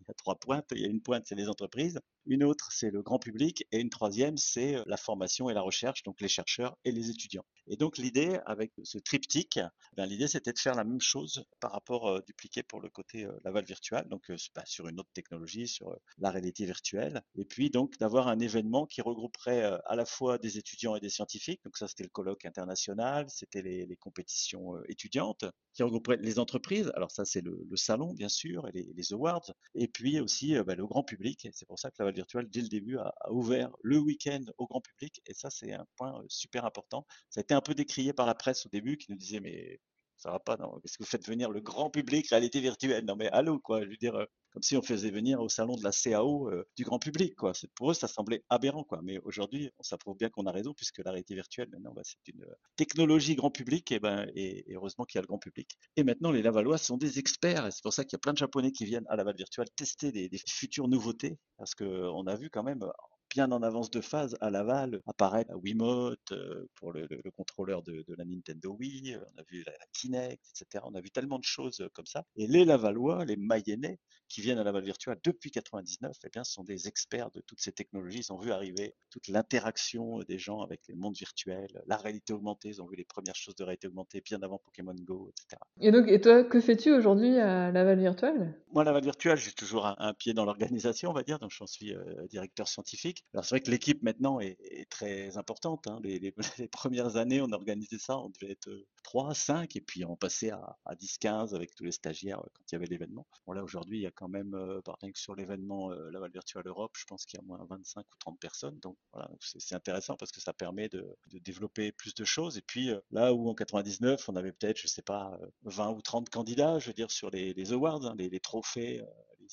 y 0.10 0.12
a 0.12 0.16
trois 0.16 0.36
pointes. 0.36 0.68
Il 0.72 0.82
y 0.82 0.86
a 0.86 0.90
une 0.90 1.02
pointe, 1.02 1.26
c'est 1.28 1.36
les 1.36 1.48
entreprises. 1.48 2.00
Une 2.26 2.44
autre, 2.44 2.70
c'est 2.72 2.92
le 2.92 3.02
grand 3.02 3.20
public. 3.20 3.66
Et 3.72 3.80
une 3.80 3.90
troisième, 3.90 4.38
c'est 4.38 4.76
euh, 4.76 4.84
la 4.86 4.98
formation 4.98 5.50
et 5.50 5.54
la 5.54 5.62
recherche, 5.62 6.04
donc 6.04 6.22
les 6.22 6.28
chercheurs 6.28 6.78
et 6.84 6.92
les 6.92 7.10
étudiants. 7.10 7.46
Et 7.68 7.78
donc, 7.78 7.98
l'idée, 7.98 8.40
avec 8.46 8.72
ce 8.84 8.98
triptyque, 8.98 9.60
ben, 9.96 10.06
l'idée, 10.06 10.28
c'était 10.28 10.54
de 10.54 10.60
faire 10.60 10.76
la 10.76 10.84
même 10.84 11.02
chose 11.02 11.44
par 11.60 11.72
rapport 11.72 12.08
euh, 12.08 12.22
dupliqué 12.26 12.64
pour 12.64 12.82
le 12.82 12.90
côté 12.90 13.26
euh, 13.26 13.32
Laval 13.44 13.66
virtuel, 13.66 14.06
donc 14.10 14.32
bah, 14.56 14.64
sur 14.66 14.88
une 14.88 15.00
autre 15.00 15.10
technologie, 15.14 15.68
sur 15.68 15.96
la 16.18 16.32
réalité 16.32 16.66
virtuelle. 16.66 17.22
Et 17.36 17.46
puis, 17.46 17.70
donc, 17.70 17.98
d'avoir 17.98 18.28
un 18.28 18.40
événement 18.40 18.86
qui 18.86 19.02
regrouperait 19.02 19.64
à 19.86 19.96
la 19.96 20.06
fois 20.06 20.38
des 20.38 20.58
étudiants 20.58 20.96
et 20.96 21.00
des 21.00 21.10
scientifiques. 21.10 21.62
Donc, 21.64 21.78
ça, 21.78 21.88
c'était 21.88 22.04
le 22.04 22.10
colloque 22.10 22.46
international, 22.46 23.26
c'était 23.30 23.62
les, 23.62 23.98
compétitions 24.00 24.82
étudiantes, 24.88 25.46
qui 25.80 25.84
regrouperait 25.84 26.18
les 26.18 26.40
entreprises. 26.40 26.92
Alors, 26.94 27.10
ça, 27.10 27.24
c'est 27.24 27.40
le, 27.40 27.66
salon, 27.76 28.14
bien 28.14 28.28
sûr, 28.28 28.68
et 28.68 28.74
les, 28.74 29.14
awards. 29.14 29.54
Et 29.76 29.88
puis 29.88 30.20
aussi 30.20 30.54
bah, 30.64 30.76
le 30.76 30.86
grand 30.86 31.04
public. 31.04 31.48
C'est 31.54 31.66
pour 31.66 31.80
ça 31.80 31.90
que 31.90 31.96
Laval 32.00 32.16
Virtual, 32.16 32.50
dès 32.50 32.60
le 32.60 32.68
début, 32.68 32.98
a, 32.98 33.14
ouvert 33.32 33.72
le 33.82 33.98
week-end 33.98 34.44
au 34.58 34.68
grand 34.68 34.82
public. 34.82 35.22
Et 35.26 35.34
ça, 35.34 35.50
c'est 35.50 35.72
un 35.72 35.86
point 35.96 36.22
super 36.28 36.66
important. 36.66 37.08
Ça 37.30 37.40
a 37.40 37.44
été 37.44 37.54
un 37.54 37.62
peu 37.62 37.74
décrié 37.74 38.12
par 38.12 38.26
la 38.26 38.36
presse 38.36 38.66
au 38.66 38.70
début, 38.70 38.98
qui 38.98 39.10
nous 39.10 39.18
disait, 39.18 39.40
mais 39.40 39.80
ça 40.20 40.32
va 40.32 40.40
pas, 40.40 40.58
non 40.58 40.80
Qu'est-ce 40.82 40.98
que 40.98 41.04
vous 41.04 41.10
faites 41.10 41.28
venir 41.28 41.50
le 41.50 41.62
grand 41.62 41.90
public, 41.90 42.28
réalité 42.30 42.60
virtuelle 42.60 43.06
Non 43.06 43.16
mais 43.16 43.30
allô, 43.30 43.60
quoi. 43.60 43.84
Je 43.84 43.90
veux 43.90 43.98
dire, 43.98 44.28
comme 44.52 44.64
si 44.64 44.76
on 44.76 44.82
faisait 44.82 45.12
venir 45.12 45.40
au 45.40 45.50
salon 45.50 45.76
de 45.76 45.84
la 45.84 45.92
CAO 45.92 46.50
euh, 46.50 46.68
du 46.76 46.84
grand 46.84 47.00
public. 47.00 47.36
Quoi. 47.36 47.54
Pour 47.76 47.92
eux, 47.92 47.94
ça 47.94 48.08
semblait 48.08 48.44
aberrant. 48.50 48.84
Quoi. 48.84 49.00
Mais 49.04 49.20
aujourd'hui, 49.20 49.72
on 49.80 49.84
s'approuve 49.84 50.18
bien 50.18 50.30
qu'on 50.30 50.46
a 50.46 50.52
raison, 50.52 50.74
puisque 50.74 51.00
la 51.00 51.12
réalité 51.12 51.36
virtuelle, 51.36 51.70
maintenant, 51.72 51.94
bah, 51.94 52.02
c'est 52.04 52.28
une 52.28 52.44
euh, 52.44 52.54
technologie 52.76 53.36
grand 53.36 53.52
public, 53.52 53.92
et, 53.92 54.00
ben, 54.00 54.30
et, 54.36 54.66
heureusement 54.74 55.06
qu'il 55.06 55.18
y 55.18 55.20
a 55.20 55.22
le 55.22 55.28
grand 55.28 55.40
public. 55.40 55.70
Et 55.96 56.04
maintenant, 56.04 56.32
les 56.32 56.42
Lavalois 56.42 56.78
sont 56.78 56.98
des 56.98 57.20
experts, 57.20 57.68
et 57.68 57.72
c'est 57.72 57.84
pour 57.84 57.94
ça 57.94 58.04
qu'il 58.04 58.14
y 58.14 58.18
a 58.18 58.20
plein 58.20 58.34
de 58.34 58.38
Japonais 58.38 58.72
qui 58.72 58.86
viennent 58.86 59.06
à 59.10 59.16
Laval 59.16 59.36
Virtual 59.36 59.68
tester 59.76 60.12
des 60.12 60.30
futures 60.48 60.88
nouveautés, 60.88 61.38
parce 61.58 61.76
qu'on 61.76 62.28
a 62.28 62.36
vu 62.36 62.50
quand 62.50 62.64
même 62.64 62.84
bien 63.30 63.52
en 63.52 63.62
avance 63.62 63.92
de 63.92 64.02
phase 64.02 64.36
à 64.42 64.50
Laval 64.50 65.02
apparaître 65.06 65.52
la 65.52 65.58
Wiimote 65.58 66.32
euh, 66.32 66.68
pour 66.76 66.92
le, 66.92 67.08
contrôleur 67.36 67.84
de, 67.84 68.04
la 68.18 68.26
Nintendo 68.26 68.76
Wii, 68.80 69.14
euh, 69.14 69.20
on 69.36 69.40
a 69.40 69.44
vu 69.50 69.64
la, 69.66 69.74
Kinect, 69.94 70.44
etc. 70.50 70.84
On 70.88 70.96
a 70.96 71.02
vu 71.02 71.12
tellement 71.12 71.40
de 71.40 71.44
choses 71.44 71.82
euh, 71.82 71.90
comme 71.94 72.06
ça. 72.06 72.26
Et 72.36 72.48
les 72.48 72.66
Lavalois, 72.66 73.26
les 73.26 73.38
Mayennais, 73.38 74.00
qui 74.28 74.42
viennent 74.42 74.58
à 74.58 74.64
Laval 74.64 74.84
Virtual 74.84 75.18
depuis 75.24 75.52
99, 75.52 76.16
eh 76.24 76.30
bien, 76.30 76.44
sont 76.44 76.64
des 76.64 76.88
experts 76.88 77.32
de 77.32 77.42
toutes 77.42 77.62
ces 77.62 77.72
technologies. 77.72 78.20
Ils 78.20 78.34
ont 78.34 78.38
vu 78.38 78.52
arriver 78.52 78.96
toute 79.10 79.28
l'interaction 79.28 80.20
des 80.20 80.38
gens 80.38 80.62
avec 80.62 80.82
les 80.88 80.96
mondes 80.96 81.16
virtuels, 81.16 81.82
la 81.88 81.98
réalité 81.98 82.34
augmentée. 82.34 82.70
Ils 82.70 82.82
ont 82.82 82.88
vu 82.88 82.96
les 82.96 83.06
premières 83.06 83.36
choses 83.36 83.56
de 83.56 83.64
réalité 83.64 83.88
augmentée 83.88 84.22
bien 84.22 84.40
avant 84.42 84.60
Pokémon 84.60 84.96
Go, 84.96 85.32
etc. 85.32 85.62
Et 85.82 85.92
donc, 85.92 86.08
et 86.08 86.22
toi, 86.22 86.44
que 86.44 86.60
fais-tu 86.62 86.92
aujourd'hui 86.92 87.38
à 87.40 87.72
Laval 87.72 88.00
Virtual? 88.00 88.56
Moi, 88.72 88.84
à 88.84 88.86
Laval 88.86 89.04
Virtual, 89.04 89.38
j'ai 89.38 89.52
toujours 89.52 89.86
un, 89.86 90.14
pied 90.14 90.34
dans 90.34 90.46
l'organisation, 90.46 91.10
on 91.10 91.14
va 91.14 91.24
dire. 91.24 91.40
Donc, 91.40 91.52
j'en 91.52 91.68
suis 91.68 91.94
directeur 92.30 92.68
scientifique. 92.68 93.19
Alors 93.34 93.46
c'est 93.46 93.56
vrai 93.56 93.62
que 93.62 93.70
l'équipe 93.70 94.02
maintenant 94.02 94.40
est, 94.40 94.58
très 94.90 95.38
importante. 95.38 95.88
Hein. 95.88 96.00
Les, 96.04 96.34
premières 96.72 97.16
années, 97.16 97.42
on 97.42 97.52
organisait 97.52 98.00
ça, 98.00 98.18
on 98.18 98.30
devait 98.30 98.52
être 98.54 98.70
3, 99.04 99.34
5, 99.34 99.76
et 99.76 99.82
puis 99.82 100.04
on 100.04 100.16
passait 100.16 100.52
à, 100.52 100.96
10, 101.00 101.18
15 101.20 101.54
avec 101.54 101.76
tous 101.76 101.84
les 101.84 101.92
stagiaires 101.92 102.42
quand 102.54 102.64
il 102.72 102.74
y 102.74 102.78
avait 102.78 102.88
l'événement. 102.88 103.28
Bon 103.46 103.54
là 103.54 103.64
aujourd'hui, 103.64 104.00
il 104.00 104.02
y 104.02 104.08
a 104.08 104.12
quand 104.12 104.28
même, 104.28 104.56
euh, 104.56 104.82
par 104.82 104.96
exemple 104.96 105.18
sur 105.18 105.36
l'événement 105.36 105.92
euh, 105.92 106.10
Laval 106.12 106.32
Virtual 106.32 106.66
Europe, 106.66 106.92
je 106.98 107.06
pense 107.06 107.26
qu'il 107.26 107.40
y 107.40 107.44
a 107.44 107.46
moins 107.46 107.64
25 107.70 108.02
ou 108.02 108.18
30 108.20 108.40
personnes. 108.40 108.80
Donc 108.80 108.98
c'est 109.40 109.76
intéressant 109.76 110.16
parce 110.16 110.32
que 110.32 110.42
ça 110.42 110.54
permet 110.54 110.90
de, 110.90 111.16
développer 111.32 111.92
plus 111.92 112.16
de 112.16 112.26
choses. 112.26 112.58
Et 112.58 112.62
puis 112.62 112.90
euh, 112.90 113.00
là 113.12 113.34
où 113.34 113.50
en 113.50 113.54
99, 113.54 114.28
on 114.30 114.36
avait 114.36 114.52
peut-être, 114.52 114.78
je 114.78 114.88
sais 114.88 115.02
pas, 115.04 115.40
20 115.64 115.92
ou 115.92 116.02
30 116.02 116.30
candidats, 116.30 116.80
je 116.80 116.88
veux 116.88 116.94
dire, 116.94 117.12
sur 117.12 117.30
les, 117.30 117.74
awards, 117.74 118.06
hein, 118.06 118.16
les, 118.18 118.40
trophées 118.40 119.04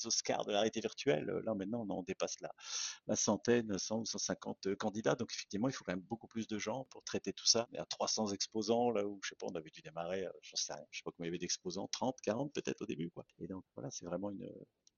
Oscars 0.05 0.45
de 0.45 0.51
la 0.51 0.59
réalité 0.59 0.79
virtuelle. 0.79 1.25
Là, 1.43 1.53
maintenant, 1.55 1.85
on 1.89 2.03
dépasse 2.03 2.39
la, 2.41 2.51
la 3.07 3.15
centaine, 3.15 3.77
100 3.77 3.99
ou 3.99 4.05
150 4.05 4.75
candidats. 4.75 5.15
Donc, 5.15 5.31
effectivement, 5.33 5.67
il 5.67 5.73
faut 5.73 5.83
quand 5.83 5.93
même 5.93 6.01
beaucoup 6.01 6.27
plus 6.27 6.47
de 6.47 6.59
gens 6.59 6.85
pour 6.89 7.03
traiter 7.03 7.33
tout 7.33 7.45
ça. 7.45 7.67
Mais 7.71 7.79
à 7.79 7.85
300 7.85 8.33
exposants, 8.33 8.91
là 8.91 9.05
où, 9.05 9.19
je 9.23 9.29
sais 9.29 9.35
pas, 9.39 9.47
on 9.49 9.55
avait 9.55 9.69
dû 9.69 9.81
démarrer, 9.81 10.25
euh, 10.25 10.31
je 10.41 10.55
sais 10.55 10.73
rien, 10.73 10.83
je 10.91 10.99
sais 10.99 11.03
pas 11.03 11.11
combien 11.11 11.29
il 11.29 11.31
y 11.31 11.35
avait 11.35 11.39
d'exposants, 11.39 11.87
30, 11.91 12.17
40 12.21 12.53
peut-être 12.53 12.81
au 12.81 12.85
début, 12.85 13.09
quoi. 13.09 13.25
Et 13.39 13.47
donc, 13.47 13.63
voilà, 13.75 13.89
c'est 13.91 14.05
vraiment 14.05 14.29
une, 14.29 14.47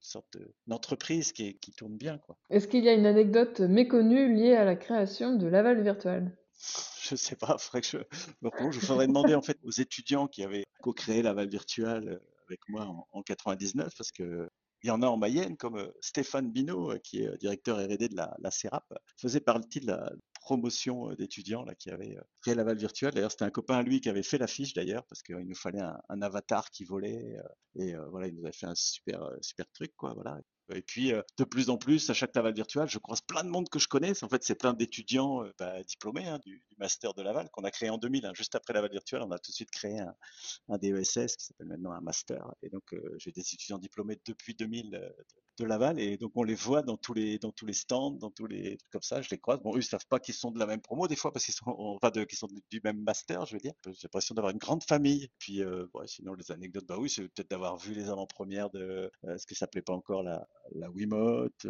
sorte 0.02 0.38
d'entreprise 0.66 1.32
qui, 1.32 1.58
qui 1.58 1.72
tourne 1.72 1.96
bien, 1.96 2.18
quoi. 2.18 2.38
Est-ce 2.48 2.66
qu'il 2.68 2.84
y 2.84 2.88
a 2.88 2.94
une 2.94 3.06
anecdote 3.06 3.60
méconnue 3.60 4.34
liée 4.34 4.54
à 4.54 4.64
la 4.64 4.76
création 4.76 5.36
de 5.36 5.46
Laval 5.46 5.82
Virtual? 5.82 6.36
Je 7.02 7.16
sais 7.16 7.36
pas, 7.36 7.58
faudrait 7.58 7.80
que 7.80 7.86
je 7.86 7.96
me 8.42 8.72
Je 8.72 8.80
faudrait 8.80 9.06
demander 9.06 9.34
en 9.34 9.42
fait 9.42 9.58
aux 9.64 9.70
étudiants 9.70 10.28
qui 10.28 10.42
avaient 10.42 10.64
co-créé 10.82 11.22
Laval 11.22 11.48
Virtual 11.48 12.08
euh, 12.08 12.18
avec 12.46 12.60
moi 12.68 12.84
en, 12.84 13.06
en 13.12 13.22
99 13.22 13.92
parce 13.96 14.12
que 14.12 14.48
il 14.82 14.88
y 14.88 14.90
en 14.90 15.02
a 15.02 15.06
en 15.06 15.16
Mayenne, 15.16 15.56
comme 15.56 15.76
euh, 15.76 15.92
Stéphane 16.00 16.50
Binot, 16.50 16.92
euh, 16.92 16.98
qui 16.98 17.22
est 17.22 17.28
euh, 17.28 17.36
directeur 17.36 17.78
R&D 17.78 18.08
de 18.08 18.16
la, 18.16 18.34
la 18.40 18.50
CERAP, 18.50 18.92
faisait 19.16 19.40
partie 19.40 19.80
de 19.80 19.86
la 19.86 20.12
promotion 20.40 21.12
d'étudiants 21.14 21.64
là 21.64 21.74
qui 21.74 21.90
avait 21.90 22.16
créé 22.40 22.54
Laval 22.54 22.78
virtuel. 22.78 23.12
D'ailleurs, 23.12 23.30
c'était 23.30 23.44
un 23.44 23.50
copain 23.50 23.76
à 23.76 23.82
lui 23.82 24.00
qui 24.00 24.08
avait 24.08 24.22
fait 24.22 24.38
l'affiche 24.38 24.72
d'ailleurs 24.72 25.04
parce 25.06 25.22
qu'il 25.22 25.36
nous 25.36 25.54
fallait 25.54 25.82
un, 25.82 26.22
avatar 26.22 26.70
qui 26.70 26.84
volait 26.84 27.36
et 27.76 27.94
voilà, 28.10 28.26
il 28.26 28.34
nous 28.34 28.44
avait 28.44 28.56
fait 28.56 28.66
un 28.66 28.74
super 28.74 29.30
super 29.42 29.70
truc 29.70 29.94
quoi. 29.96 30.14
Voilà. 30.14 30.40
Et 30.74 30.82
puis, 30.82 31.12
de 31.38 31.44
plus 31.44 31.70
en 31.70 31.76
plus, 31.76 32.10
à 32.10 32.14
chaque 32.14 32.34
Laval 32.34 32.54
virtuel, 32.54 32.88
je 32.88 32.98
croise 32.98 33.20
plein 33.20 33.44
de 33.44 33.48
monde 33.48 33.68
que 33.68 33.78
je 33.78 33.88
connais. 33.88 34.22
En 34.22 34.28
fait, 34.28 34.42
c'est 34.44 34.54
plein 34.54 34.72
d'étudiants 34.72 35.44
bah, 35.58 35.82
diplômés 35.82 36.26
hein, 36.26 36.38
du, 36.44 36.62
master 36.78 37.14
de 37.14 37.22
Laval 37.22 37.48
qu'on 37.50 37.64
a 37.64 37.70
créé 37.70 37.90
en 37.90 37.98
2000. 37.98 38.26
Hein. 38.26 38.32
juste 38.34 38.54
après 38.54 38.72
Laval 38.72 38.90
virtuel, 38.90 39.22
on 39.22 39.30
a 39.30 39.38
tout 39.38 39.50
de 39.50 39.54
suite 39.54 39.70
créé 39.70 39.98
un, 39.98 40.78
DESS 40.78 41.36
qui 41.36 41.44
s'appelle 41.46 41.66
maintenant 41.66 41.92
un 41.92 42.00
master. 42.00 42.52
Et 42.62 42.68
donc, 42.68 42.94
j'ai 43.18 43.32
des 43.32 43.40
étudiants 43.40 43.78
diplômés 43.78 44.18
depuis 44.24 44.54
2000 44.54 45.12
de 45.60 45.66
Laval 45.66 46.00
et 46.00 46.16
donc 46.16 46.32
on 46.34 46.42
les 46.42 46.54
voit 46.54 46.82
dans 46.82 46.96
tous 46.96 47.14
les 47.14 47.38
stands, 47.72 48.12
dans 48.12 48.30
tous 48.30 48.46
les 48.46 48.78
comme 48.90 49.02
ça, 49.02 49.22
je 49.22 49.28
les 49.30 49.38
croise. 49.38 49.60
Bon, 49.60 49.74
eux 49.74 49.78
ils 49.78 49.84
savent 49.84 50.06
pas 50.06 50.18
qu'ils 50.18 50.34
sont 50.34 50.50
de 50.50 50.58
la 50.58 50.66
même 50.66 50.80
promo 50.80 51.06
des 51.06 51.16
fois 51.16 51.32
parce 51.32 51.44
qu'ils 51.44 51.54
sont 51.54 51.74
enfin 51.78 52.10
sont 52.32 52.48
du 52.70 52.80
même 52.82 53.00
master, 53.02 53.44
je 53.46 53.54
veux 53.54 53.60
dire. 53.60 53.72
J'ai 53.86 53.92
l'impression 54.04 54.34
d'avoir 54.34 54.52
une 54.52 54.58
grande 54.58 54.82
famille. 54.84 55.28
Puis 55.38 55.62
euh, 55.62 55.86
sinon 56.06 56.34
les 56.34 56.50
anecdotes, 56.50 56.86
bah 56.86 56.96
oui, 56.98 57.10
c'est 57.10 57.22
peut-être 57.28 57.50
d'avoir 57.50 57.76
vu 57.76 57.94
les 57.94 58.08
avant-premières 58.08 58.70
de 58.70 59.10
euh, 59.24 59.38
ce 59.38 59.46
qui 59.46 59.54
s'appelait 59.54 59.82
pas 59.82 59.92
encore 59.92 60.22
la 60.22 60.48
la 60.74 60.90
Wiimote. 60.90 61.66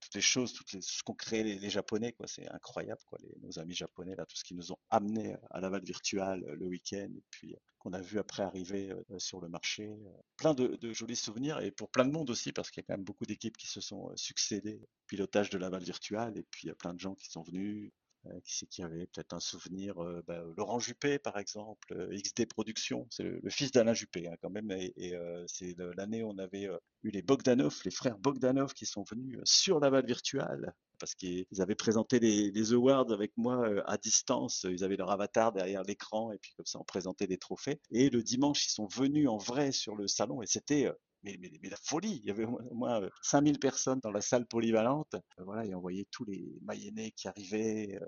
Toutes 0.00 0.14
les 0.14 0.22
choses, 0.22 0.54
toutes 0.54 0.80
ce 0.80 1.02
qu'ont 1.02 1.14
créé 1.14 1.42
les, 1.42 1.68
Japonais, 1.68 2.12
quoi, 2.12 2.26
c'est 2.26 2.48
incroyable, 2.48 3.02
quoi, 3.04 3.18
nos 3.42 3.58
amis 3.58 3.74
japonais 3.74 4.16
là, 4.16 4.24
tout 4.24 4.34
ce 4.34 4.42
qu'ils 4.42 4.56
nous 4.56 4.72
ont 4.72 4.78
amené 4.88 5.36
à 5.50 5.60
Laval 5.60 5.84
virtual 5.84 6.40
le 6.40 6.66
week-end, 6.66 7.10
et 7.14 7.22
puis 7.30 7.54
qu'on 7.80 7.92
a 7.92 8.00
vu 8.00 8.18
après 8.18 8.42
arriver 8.42 8.92
euh, 8.92 9.18
sur 9.18 9.42
le 9.42 9.48
marché. 9.48 9.94
Plein 10.38 10.54
de, 10.54 10.92
jolis 10.94 11.16
souvenirs 11.16 11.60
et 11.60 11.70
pour 11.70 11.90
plein 11.90 12.06
de 12.06 12.12
monde 12.12 12.30
aussi, 12.30 12.50
parce 12.50 12.70
qu'il 12.70 12.82
y 12.82 12.84
a 12.84 12.86
quand 12.86 12.96
même 12.96 13.04
beaucoup 13.04 13.26
d'équipes 13.26 13.58
qui 13.58 13.66
se 13.66 13.82
sont 13.82 14.10
succédées 14.16 14.80
pilotage 15.06 15.50
de 15.50 15.58
la 15.58 15.68
balle 15.68 15.82
virtuelle 15.82 16.36
et 16.36 16.44
puis 16.44 16.62
il 16.64 16.68
y 16.68 16.70
a 16.70 16.74
plein 16.74 16.94
de 16.94 17.00
gens 17.00 17.14
qui 17.14 17.28
sont 17.28 17.42
venus. 17.42 17.90
Qui 18.44 18.58
c'est 18.58 18.66
qui 18.66 18.82
avait 18.82 19.06
peut-être 19.06 19.32
un 19.32 19.40
souvenir 19.40 19.94
bah, 20.26 20.42
Laurent 20.56 20.78
Juppé 20.78 21.18
par 21.18 21.38
exemple, 21.38 21.94
XD 22.12 22.46
Productions, 22.46 23.06
c'est 23.10 23.22
le, 23.22 23.50
fils 23.50 23.72
d'Alain 23.72 23.94
Juppé 23.94 24.28
hein, 24.28 24.36
quand 24.42 24.50
même, 24.50 24.70
et, 24.70 25.14
c'est 25.46 25.76
l'année 25.96 26.22
où 26.22 26.30
on 26.30 26.38
avait 26.38 26.68
eu 27.02 27.10
les 27.10 27.22
Bogdanov, 27.22 27.80
les 27.84 27.90
frères 27.90 28.18
Bogdanov 28.18 28.74
qui 28.74 28.86
sont 28.86 29.04
venus 29.04 29.38
sur 29.44 29.80
la 29.80 29.90
balle 29.90 30.06
virtuelle 30.06 30.74
parce 31.00 31.14
qu'ils 31.14 31.46
avaient 31.60 31.74
présenté 31.74 32.20
les, 32.20 32.72
awards 32.72 33.10
avec 33.10 33.32
moi 33.36 33.66
euh, 33.66 33.82
à 33.86 33.96
distance. 33.96 34.64
Ils 34.68 34.84
avaient 34.84 34.96
leur 34.96 35.10
avatar 35.10 35.50
derrière 35.50 35.82
l'écran 35.82 36.30
et 36.30 36.38
puis 36.38 36.52
comme 36.56 36.66
ça 36.66 36.78
on 36.78 36.84
présentait 36.84 37.26
des 37.26 37.38
trophées. 37.38 37.80
Et 37.90 38.10
le 38.10 38.22
dimanche, 38.22 38.66
ils 38.66 38.70
sont 38.70 38.86
venus 38.86 39.28
en 39.28 39.38
vrai 39.38 39.72
sur 39.72 39.96
le 39.96 40.06
salon 40.06 40.42
et 40.42 40.46
c'était 40.46 40.88
euh, 41.26 41.32
mais, 41.62 41.68
la 41.68 41.76
folie. 41.82 42.20
Il 42.22 42.28
y 42.28 42.30
avait 42.30 42.44
au 42.44 42.74
moins 42.74 43.00
5000 43.22 43.58
personnes 43.58 44.00
dans 44.02 44.10
la 44.10 44.20
salle 44.20 44.46
polyvalente. 44.46 45.14
Euh, 45.14 45.44
voilà, 45.44 45.64
et 45.66 45.74
on 45.74 45.80
voyait 45.80 46.06
tous 46.10 46.24
les 46.24 46.44
Mayennais 46.62 47.12
qui 47.12 47.28
arrivaient. 47.28 47.98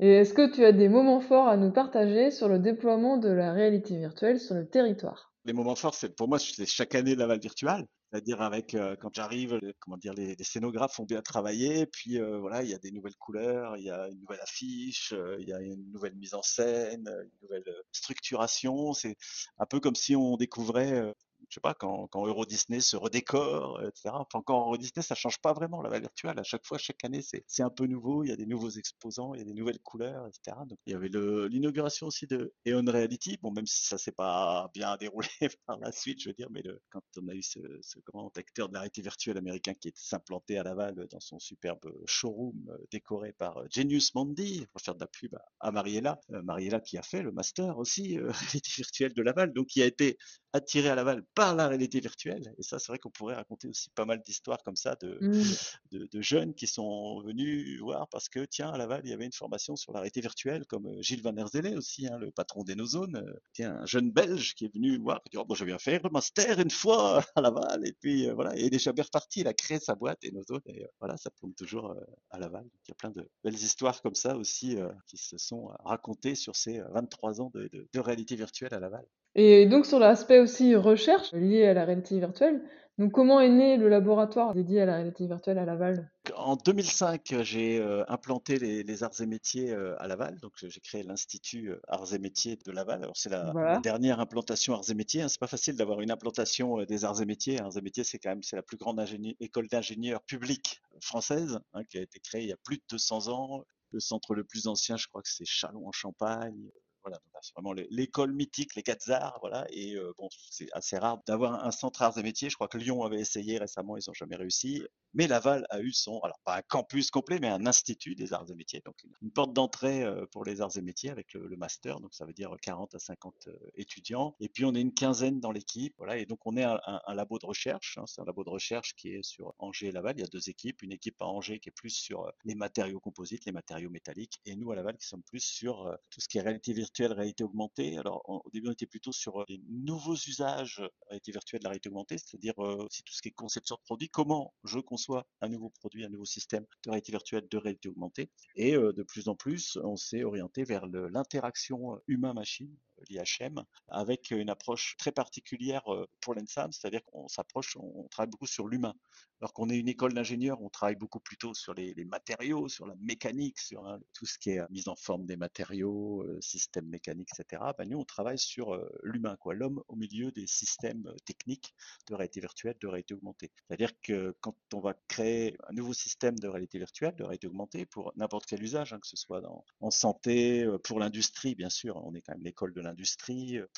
Et 0.00 0.08
est-ce 0.08 0.34
que 0.34 0.52
tu 0.52 0.64
as 0.64 0.72
des 0.72 0.88
moments 0.88 1.20
forts 1.20 1.48
à 1.48 1.56
nous 1.56 1.70
partager 1.70 2.30
sur 2.30 2.48
le 2.48 2.58
déploiement 2.58 3.18
de 3.18 3.28
la 3.28 3.52
réalité 3.52 3.96
virtuelle 3.96 4.40
sur 4.40 4.54
le 4.54 4.66
territoire? 4.66 5.32
Les 5.44 5.52
moments 5.52 5.76
forts, 5.76 5.94
c'est 5.94 6.14
pour 6.14 6.28
moi, 6.28 6.38
c'est 6.38 6.66
chaque 6.66 6.94
année 6.94 7.14
de 7.14 7.20
la 7.20 7.26
Val 7.26 7.40
virtuelle. 7.40 7.86
C'est-à-dire 8.12 8.42
avec 8.42 8.74
euh, 8.74 8.94
quand 9.00 9.14
j'arrive, 9.14 9.58
comment 9.78 9.96
dire, 9.96 10.12
les, 10.12 10.34
les, 10.34 10.44
scénographes 10.44 11.00
ont 11.00 11.06
bien 11.06 11.22
travaillé, 11.22 11.86
puis 11.86 12.20
euh, 12.20 12.38
voilà, 12.38 12.62
il 12.62 12.68
y 12.68 12.74
a 12.74 12.78
des 12.78 12.90
nouvelles 12.90 13.16
couleurs, 13.16 13.78
il 13.78 13.84
y 13.84 13.90
a 13.90 14.06
une 14.08 14.20
nouvelle 14.20 14.40
affiche, 14.42 15.14
euh, 15.14 15.38
il 15.40 15.48
y 15.48 15.52
a 15.54 15.60
une 15.60 15.90
nouvelle 15.90 16.14
mise 16.16 16.34
en 16.34 16.42
scène, 16.42 17.08
une 17.08 17.30
nouvelle 17.40 17.64
structuration. 17.90 18.92
C'est 18.92 19.16
un 19.56 19.64
peu 19.64 19.80
comme 19.80 19.94
si 19.94 20.14
on 20.14 20.36
découvrait 20.36 21.14
je 21.52 21.56
sais 21.56 21.60
pas, 21.60 21.74
quand, 21.74 22.06
quand 22.06 22.26
Euro 22.26 22.46
Disney 22.46 22.80
se 22.80 22.96
redécore, 22.96 23.82
etc. 23.82 24.08
Enfin, 24.14 24.38
encore 24.38 24.60
Euro 24.60 24.78
Disney, 24.78 25.02
ça 25.02 25.14
change 25.14 25.38
pas 25.38 25.52
vraiment 25.52 25.82
la 25.82 25.90
valeur 25.90 26.04
virtuelle. 26.04 26.38
À 26.38 26.42
chaque 26.42 26.64
fois, 26.64 26.78
chaque 26.78 27.04
année, 27.04 27.20
c'est 27.20 27.62
un 27.62 27.68
peu 27.68 27.84
nouveau. 27.84 28.24
Il 28.24 28.30
y 28.30 28.32
a 28.32 28.36
des 28.36 28.46
nouveaux 28.46 28.70
exposants, 28.70 29.34
il 29.34 29.40
y 29.40 29.42
a 29.42 29.44
des 29.44 29.52
nouvelles 29.52 29.80
couleurs, 29.80 30.26
etc. 30.26 30.56
Il 30.86 30.92
y 30.94 30.96
avait 30.96 31.10
l'inauguration 31.50 32.06
aussi 32.06 32.26
de 32.26 32.54
Eon 32.66 32.86
Reality. 32.86 33.36
Bon, 33.42 33.50
même 33.50 33.66
si 33.66 33.84
ça 33.84 33.98
s'est 33.98 34.12
pas 34.12 34.70
bien 34.72 34.96
déroulé 34.96 35.28
par 35.66 35.78
la 35.78 35.92
suite, 35.92 36.22
je 36.22 36.30
veux 36.30 36.34
dire, 36.34 36.48
mais 36.50 36.62
quand 36.88 37.02
on 37.20 37.28
a 37.28 37.34
eu 37.34 37.42
ce, 37.42 37.58
grand 38.06 38.34
acteur 38.38 38.68
de 38.68 38.72
la 38.72 38.80
réalité 38.80 39.02
virtuelle 39.02 39.36
américain 39.36 39.74
qui 39.74 39.88
est 39.88 39.96
s'implanter 39.98 40.56
à 40.56 40.62
Laval 40.62 41.06
dans 41.10 41.20
son 41.20 41.38
superbe 41.38 41.92
showroom 42.06 42.54
euh, 42.70 42.78
décoré 42.90 43.34
par 43.34 43.58
euh, 43.58 43.66
Genius 43.70 44.14
Mondi, 44.14 44.66
pour 44.72 44.80
faire 44.80 44.94
de 44.94 45.00
la 45.00 45.06
pub 45.06 45.36
à 45.60 45.70
Mariella, 45.70 46.18
euh, 46.30 46.40
Mariella 46.42 46.80
qui 46.80 46.96
a 46.96 47.02
fait 47.02 47.20
le 47.20 47.30
master 47.30 47.76
aussi 47.76 48.18
réalité 48.18 48.70
virtuelle 48.74 49.12
de 49.12 49.22
Laval, 49.22 49.52
donc 49.52 49.66
qui 49.66 49.82
a 49.82 49.86
été 49.86 50.16
attiré 50.54 50.88
à 50.88 50.94
Laval 50.94 51.24
par 51.34 51.41
la 51.54 51.68
réalité 51.68 52.00
virtuelle. 52.00 52.54
Et 52.58 52.62
ça, 52.62 52.78
c'est 52.78 52.88
vrai 52.88 52.98
qu'on 52.98 53.10
pourrait 53.10 53.34
raconter 53.34 53.68
aussi 53.68 53.90
pas 53.90 54.04
mal 54.04 54.20
d'histoires 54.22 54.62
comme 54.62 54.76
ça 54.76 54.96
de, 54.96 55.18
mmh. 55.20 56.06
de, 56.06 56.20
jeunes 56.22 56.54
qui 56.54 56.66
sont 56.66 57.20
venus 57.22 57.80
voir 57.80 58.08
parce 58.08 58.28
que, 58.28 58.44
tiens, 58.44 58.70
à 58.70 58.78
Laval, 58.78 59.02
il 59.04 59.10
y 59.10 59.12
avait 59.12 59.26
une 59.26 59.32
formation 59.32 59.76
sur 59.76 59.92
la 59.92 60.00
réalité 60.00 60.20
virtuelle, 60.20 60.64
comme 60.66 60.86
euh, 60.86 61.02
Gilles 61.02 61.22
Van 61.22 61.36
Herzele 61.36 61.76
aussi, 61.76 62.06
hein, 62.06 62.18
le 62.18 62.30
patron 62.30 62.62
d'Enozone. 62.62 63.16
Euh, 63.16 63.40
tiens, 63.52 63.78
un 63.80 63.86
jeune 63.86 64.10
Belge 64.10 64.54
qui 64.54 64.66
est 64.66 64.74
venu 64.74 64.98
voir, 64.98 65.22
qui 65.22 65.30
dit, 65.30 65.38
oh, 65.38 65.44
bon, 65.44 65.54
je 65.54 65.64
viens 65.64 65.78
faire 65.78 66.00
le 66.04 66.10
master 66.10 66.60
une 66.60 66.70
fois 66.70 67.24
à 67.36 67.40
Laval. 67.40 67.86
Et 67.86 67.92
puis, 67.92 68.28
euh, 68.28 68.34
voilà, 68.34 68.56
et 68.56 68.70
déjà 68.70 68.92
bien 68.92 69.04
reparti, 69.04 69.40
il 69.40 69.48
a 69.48 69.54
créé 69.54 69.80
sa 69.80 69.94
boîte 69.94 70.18
Enozone. 70.24 70.62
Et 70.66 70.86
voilà, 71.00 71.16
ça 71.16 71.30
tourne 71.30 71.54
toujours 71.54 71.94
à 72.30 72.38
Laval. 72.38 72.64
il 72.86 72.88
y 72.88 72.92
a 72.92 72.94
plein 72.94 73.10
de 73.10 73.28
belles 73.44 73.54
histoires 73.54 74.00
comme 74.02 74.14
ça 74.14 74.36
aussi 74.36 74.76
qui 75.06 75.16
se 75.16 75.38
sont 75.38 75.70
racontées 75.84 76.34
sur 76.34 76.56
ces 76.56 76.80
23 76.90 77.40
ans 77.40 77.50
de, 77.54 77.68
de 77.92 78.00
réalité 78.00 78.36
virtuelle 78.36 78.74
à 78.74 78.80
Laval. 78.80 79.06
Et 79.34 79.66
donc 79.66 79.86
sur 79.86 79.98
l'aspect 79.98 80.38
aussi 80.38 80.74
recherche 80.76 81.32
lié 81.32 81.66
à 81.66 81.74
la 81.74 81.84
réalité 81.84 82.18
virtuelle, 82.18 82.62
donc 82.98 83.12
comment 83.12 83.40
est 83.40 83.48
né 83.48 83.78
le 83.78 83.88
laboratoire 83.88 84.52
dédié 84.52 84.82
à 84.82 84.86
la 84.86 84.96
réalité 84.96 85.26
virtuelle 85.26 85.58
à 85.58 85.64
Laval? 85.64 86.10
En 86.36 86.56
2005, 86.56 87.36
j'ai 87.40 87.80
euh, 87.80 88.04
implanté 88.06 88.58
les, 88.58 89.02
arts 89.02 89.18
et 89.20 89.26
métiers 89.26 89.72
euh, 89.72 89.96
à 89.98 90.06
Laval, 90.06 90.38
donc 90.40 90.52
j'ai 90.60 90.80
créé 90.80 91.02
l'Institut 91.02 91.70
euh, 91.70 91.80
Arts 91.88 92.12
et 92.12 92.18
métiers 92.18 92.58
de 92.64 92.70
Laval. 92.70 93.02
Alors 93.02 93.16
c'est 93.16 93.30
la, 93.30 93.80
dernière 93.82 94.20
implantation 94.20 94.74
arts 94.74 94.90
et 94.90 94.94
métiers. 94.94 95.22
Hein. 95.22 95.28
C'est 95.28 95.40
pas 95.40 95.46
facile 95.46 95.74
d'avoir 95.76 96.02
une 96.02 96.10
implantation 96.10 96.84
des 96.84 97.04
arts 97.06 97.22
et 97.22 97.24
métiers. 97.24 97.60
Arts 97.62 97.78
et 97.78 97.80
métiers, 97.80 98.04
c'est 98.04 98.18
quand 98.18 98.30
même 98.30 98.42
c'est 98.42 98.56
la 98.56 98.62
plus 98.62 98.76
grande 98.76 99.02
école 99.40 99.68
d'ingénieurs 99.68 100.22
publique 100.22 100.82
française 101.00 101.58
hein, 101.72 101.84
qui 101.84 101.96
a 101.96 102.02
été 102.02 102.20
créée 102.20 102.42
il 102.42 102.48
y 102.48 102.52
a 102.52 102.58
plus 102.62 102.76
de 102.76 102.84
200 102.90 103.28
ans. 103.28 103.64
Le 103.90 104.00
centre 104.00 104.34
le 104.34 104.44
plus 104.44 104.66
ancien, 104.66 104.96
je 104.96 105.06
crois 105.06 105.22
que 105.22 105.28
c'est 105.28 105.44
Chalon 105.44 105.86
en 105.86 105.92
Champagne 105.92 106.70
voilà, 107.02 107.18
c'est 107.42 107.54
vraiment 107.54 107.72
l'école 107.72 108.32
mythique, 108.32 108.74
les 108.76 108.82
quatre 108.82 109.10
arts, 109.10 109.38
voilà. 109.40 109.66
Et 109.70 109.96
euh, 109.96 110.12
bon, 110.16 110.28
c'est 110.50 110.68
assez 110.72 110.96
rare 110.96 111.18
d'avoir 111.26 111.64
un 111.64 111.70
centre 111.70 112.02
arts 112.02 112.16
et 112.18 112.22
métiers. 112.22 112.50
Je 112.50 112.54
crois 112.54 112.68
que 112.68 112.78
Lyon 112.78 113.02
avait 113.02 113.20
essayé 113.20 113.58
récemment, 113.58 113.96
ils 113.96 114.04
n'ont 114.06 114.14
jamais 114.14 114.36
réussi. 114.36 114.82
Mais 115.14 115.26
Laval 115.26 115.66
a 115.68 115.80
eu 115.80 115.92
son, 115.92 116.20
alors 116.20 116.38
pas 116.44 116.56
un 116.56 116.62
campus 116.62 117.10
complet, 117.10 117.38
mais 117.38 117.48
un 117.48 117.66
institut 117.66 118.14
des 118.14 118.32
arts 118.32 118.50
et 118.50 118.54
métiers, 118.54 118.80
donc 118.84 118.96
une, 119.20 119.30
porte 119.30 119.52
d'entrée 119.52 120.02
euh, 120.02 120.24
pour 120.32 120.44
les 120.44 120.62
arts 120.62 120.76
et 120.76 120.80
métiers 120.80 121.10
avec 121.10 121.34
le, 121.34 121.54
master, 121.56 122.00
donc 122.00 122.14
ça 122.14 122.24
veut 122.24 122.32
dire 122.32 122.56
40 122.62 122.94
à 122.94 122.98
50 122.98 123.48
euh, 123.48 123.58
étudiants. 123.74 124.34
Et 124.40 124.48
puis 124.48 124.64
on 124.64 124.74
est 124.74 124.80
une 124.80 124.94
quinzaine 124.94 125.38
dans 125.38 125.50
l'équipe, 125.50 125.94
voilà. 125.98 126.16
Et 126.16 126.24
donc 126.24 126.46
on 126.46 126.56
est 126.56 126.62
un, 126.64 126.80
un, 126.86 127.14
labo 127.14 127.38
de 127.38 127.46
recherche, 127.46 127.98
hein, 127.98 128.04
c'est 128.06 128.22
un 128.22 128.24
labo 128.24 128.42
de 128.44 128.50
recherche 128.50 128.94
qui 128.94 129.10
est 129.10 129.22
sur 129.22 129.54
Angers 129.58 129.88
et 129.88 129.92
Laval. 129.92 130.14
Il 130.16 130.20
y 130.20 130.24
a 130.24 130.28
deux 130.28 130.48
équipes, 130.48 130.82
une 130.82 130.92
équipe 130.92 131.20
à 131.20 131.26
Angers 131.26 131.58
qui 131.58 131.68
est 131.68 131.72
plus 131.72 131.90
sur 131.90 132.32
les 132.44 132.54
matériaux 132.54 133.00
composites, 133.00 133.44
les 133.44 133.52
matériaux 133.52 133.90
métalliques, 133.90 134.40
et 134.46 134.56
nous 134.56 134.72
à 134.72 134.76
Laval 134.76 134.96
qui 134.96 135.06
sommes 135.06 135.22
plus 135.22 135.44
sur 135.44 135.94
tout 136.10 136.20
ce 136.20 136.28
qui 136.28 136.38
est 136.38 136.42
réalité 136.42 136.72
virtuelle 136.72 136.91
réalité 137.00 137.44
augmentée. 137.44 137.98
Alors, 137.98 138.22
au 138.28 138.50
début, 138.52 138.68
on 138.68 138.72
était 138.72 138.86
plutôt 138.86 139.12
sur 139.12 139.40
euh, 139.40 139.44
les 139.48 139.60
nouveaux 139.68 140.14
usages 140.14 140.80
euh, 140.80 140.88
réalité 141.08 141.32
virtuelle 141.32 141.60
de 141.60 141.64
la 141.64 141.70
réalité 141.70 141.88
augmentée, 141.88 142.18
c'est-à-dire 142.18 142.54
euh, 142.58 142.84
aussi 142.84 143.02
tout 143.02 143.12
ce 143.12 143.22
qui 143.22 143.28
est 143.28 143.32
conception 143.32 143.76
de 143.76 143.80
produit, 143.84 144.08
comment 144.08 144.54
je 144.64 144.78
conçois 144.78 145.26
un 145.40 145.48
nouveau 145.48 145.70
produit, 145.70 146.04
un 146.04 146.08
nouveau 146.08 146.24
système 146.24 146.64
de 146.84 146.90
réalité 146.90 147.12
virtuelle, 147.12 147.48
de 147.50 147.56
réalité 147.56 147.88
augmentée. 147.88 148.30
Et 148.56 148.72
de 148.72 149.02
plus 149.02 149.28
en 149.28 149.34
plus, 149.34 149.78
on 149.82 149.96
s'est 149.96 150.24
orienté 150.24 150.64
vers 150.64 150.86
l'interaction 150.86 152.00
humain-machine, 152.06 152.74
l'IHM, 153.08 153.64
avec 153.88 154.30
une 154.30 154.50
approche 154.50 154.96
très 154.98 155.12
particulière 155.12 155.82
pour 156.20 156.34
l'ENSAM, 156.34 156.72
c'est-à-dire 156.72 157.04
qu'on 157.04 157.28
s'approche, 157.28 157.76
on 157.76 158.08
travaille 158.08 158.30
beaucoup 158.30 158.46
sur 158.46 158.68
l'humain. 158.68 158.94
Alors 159.42 159.52
qu'on 159.54 159.70
est 159.70 159.76
une 159.76 159.88
école 159.88 160.14
d'ingénieurs, 160.14 160.62
on 160.62 160.68
travaille 160.68 160.94
beaucoup 160.94 161.18
plutôt 161.18 161.52
sur 161.52 161.74
les, 161.74 161.96
matériaux, 162.04 162.68
sur 162.68 162.86
la 162.86 162.94
mécanique, 163.00 163.58
sur 163.58 163.84
hein, 163.84 163.98
tout 164.12 164.24
ce 164.24 164.38
qui 164.38 164.50
est 164.50 164.60
mise 164.70 164.86
en 164.86 164.94
forme 164.94 165.26
des 165.26 165.36
matériaux, 165.36 166.24
système 166.40 166.86
mécanique, 166.86 167.28
etc. 167.36 167.60
Ben, 167.76 167.88
nous, 167.88 167.98
on 167.98 168.04
travaille 168.04 168.38
sur 168.38 168.80
l'humain, 169.02 169.36
l'homme 169.50 169.82
au 169.88 169.96
milieu 169.96 170.30
des 170.30 170.46
systèmes 170.46 171.12
techniques 171.24 171.74
de 172.08 172.14
réalité 172.14 172.38
virtuelle, 172.38 172.76
de 172.80 172.86
réalité 172.86 173.14
augmentée. 173.14 173.50
C'est-à-dire 173.66 173.90
que 174.00 174.36
quand 174.40 174.54
on 174.74 174.80
va 174.80 174.94
créer 175.08 175.56
un 175.68 175.72
nouveau 175.72 175.92
système 175.92 176.38
de 176.38 176.46
réalité 176.46 176.78
virtuelle, 176.78 177.16
de 177.16 177.24
réalité 177.24 177.48
augmentée, 177.48 177.84
pour 177.84 178.12
n'importe 178.14 178.46
quel 178.46 178.62
usage, 178.62 178.92
hein, 178.92 179.00
que 179.00 179.08
ce 179.08 179.16
soit 179.16 179.42
en 179.80 179.90
santé, 179.90 180.68
pour 180.84 181.00
l'industrie, 181.00 181.56
bien 181.56 181.70
sûr, 181.70 181.96
on 182.04 182.14
est 182.14 182.20
quand 182.20 182.34
même 182.34 182.44
l'école 182.44 182.72
de 182.72 182.80
l'industrie, 182.80 182.91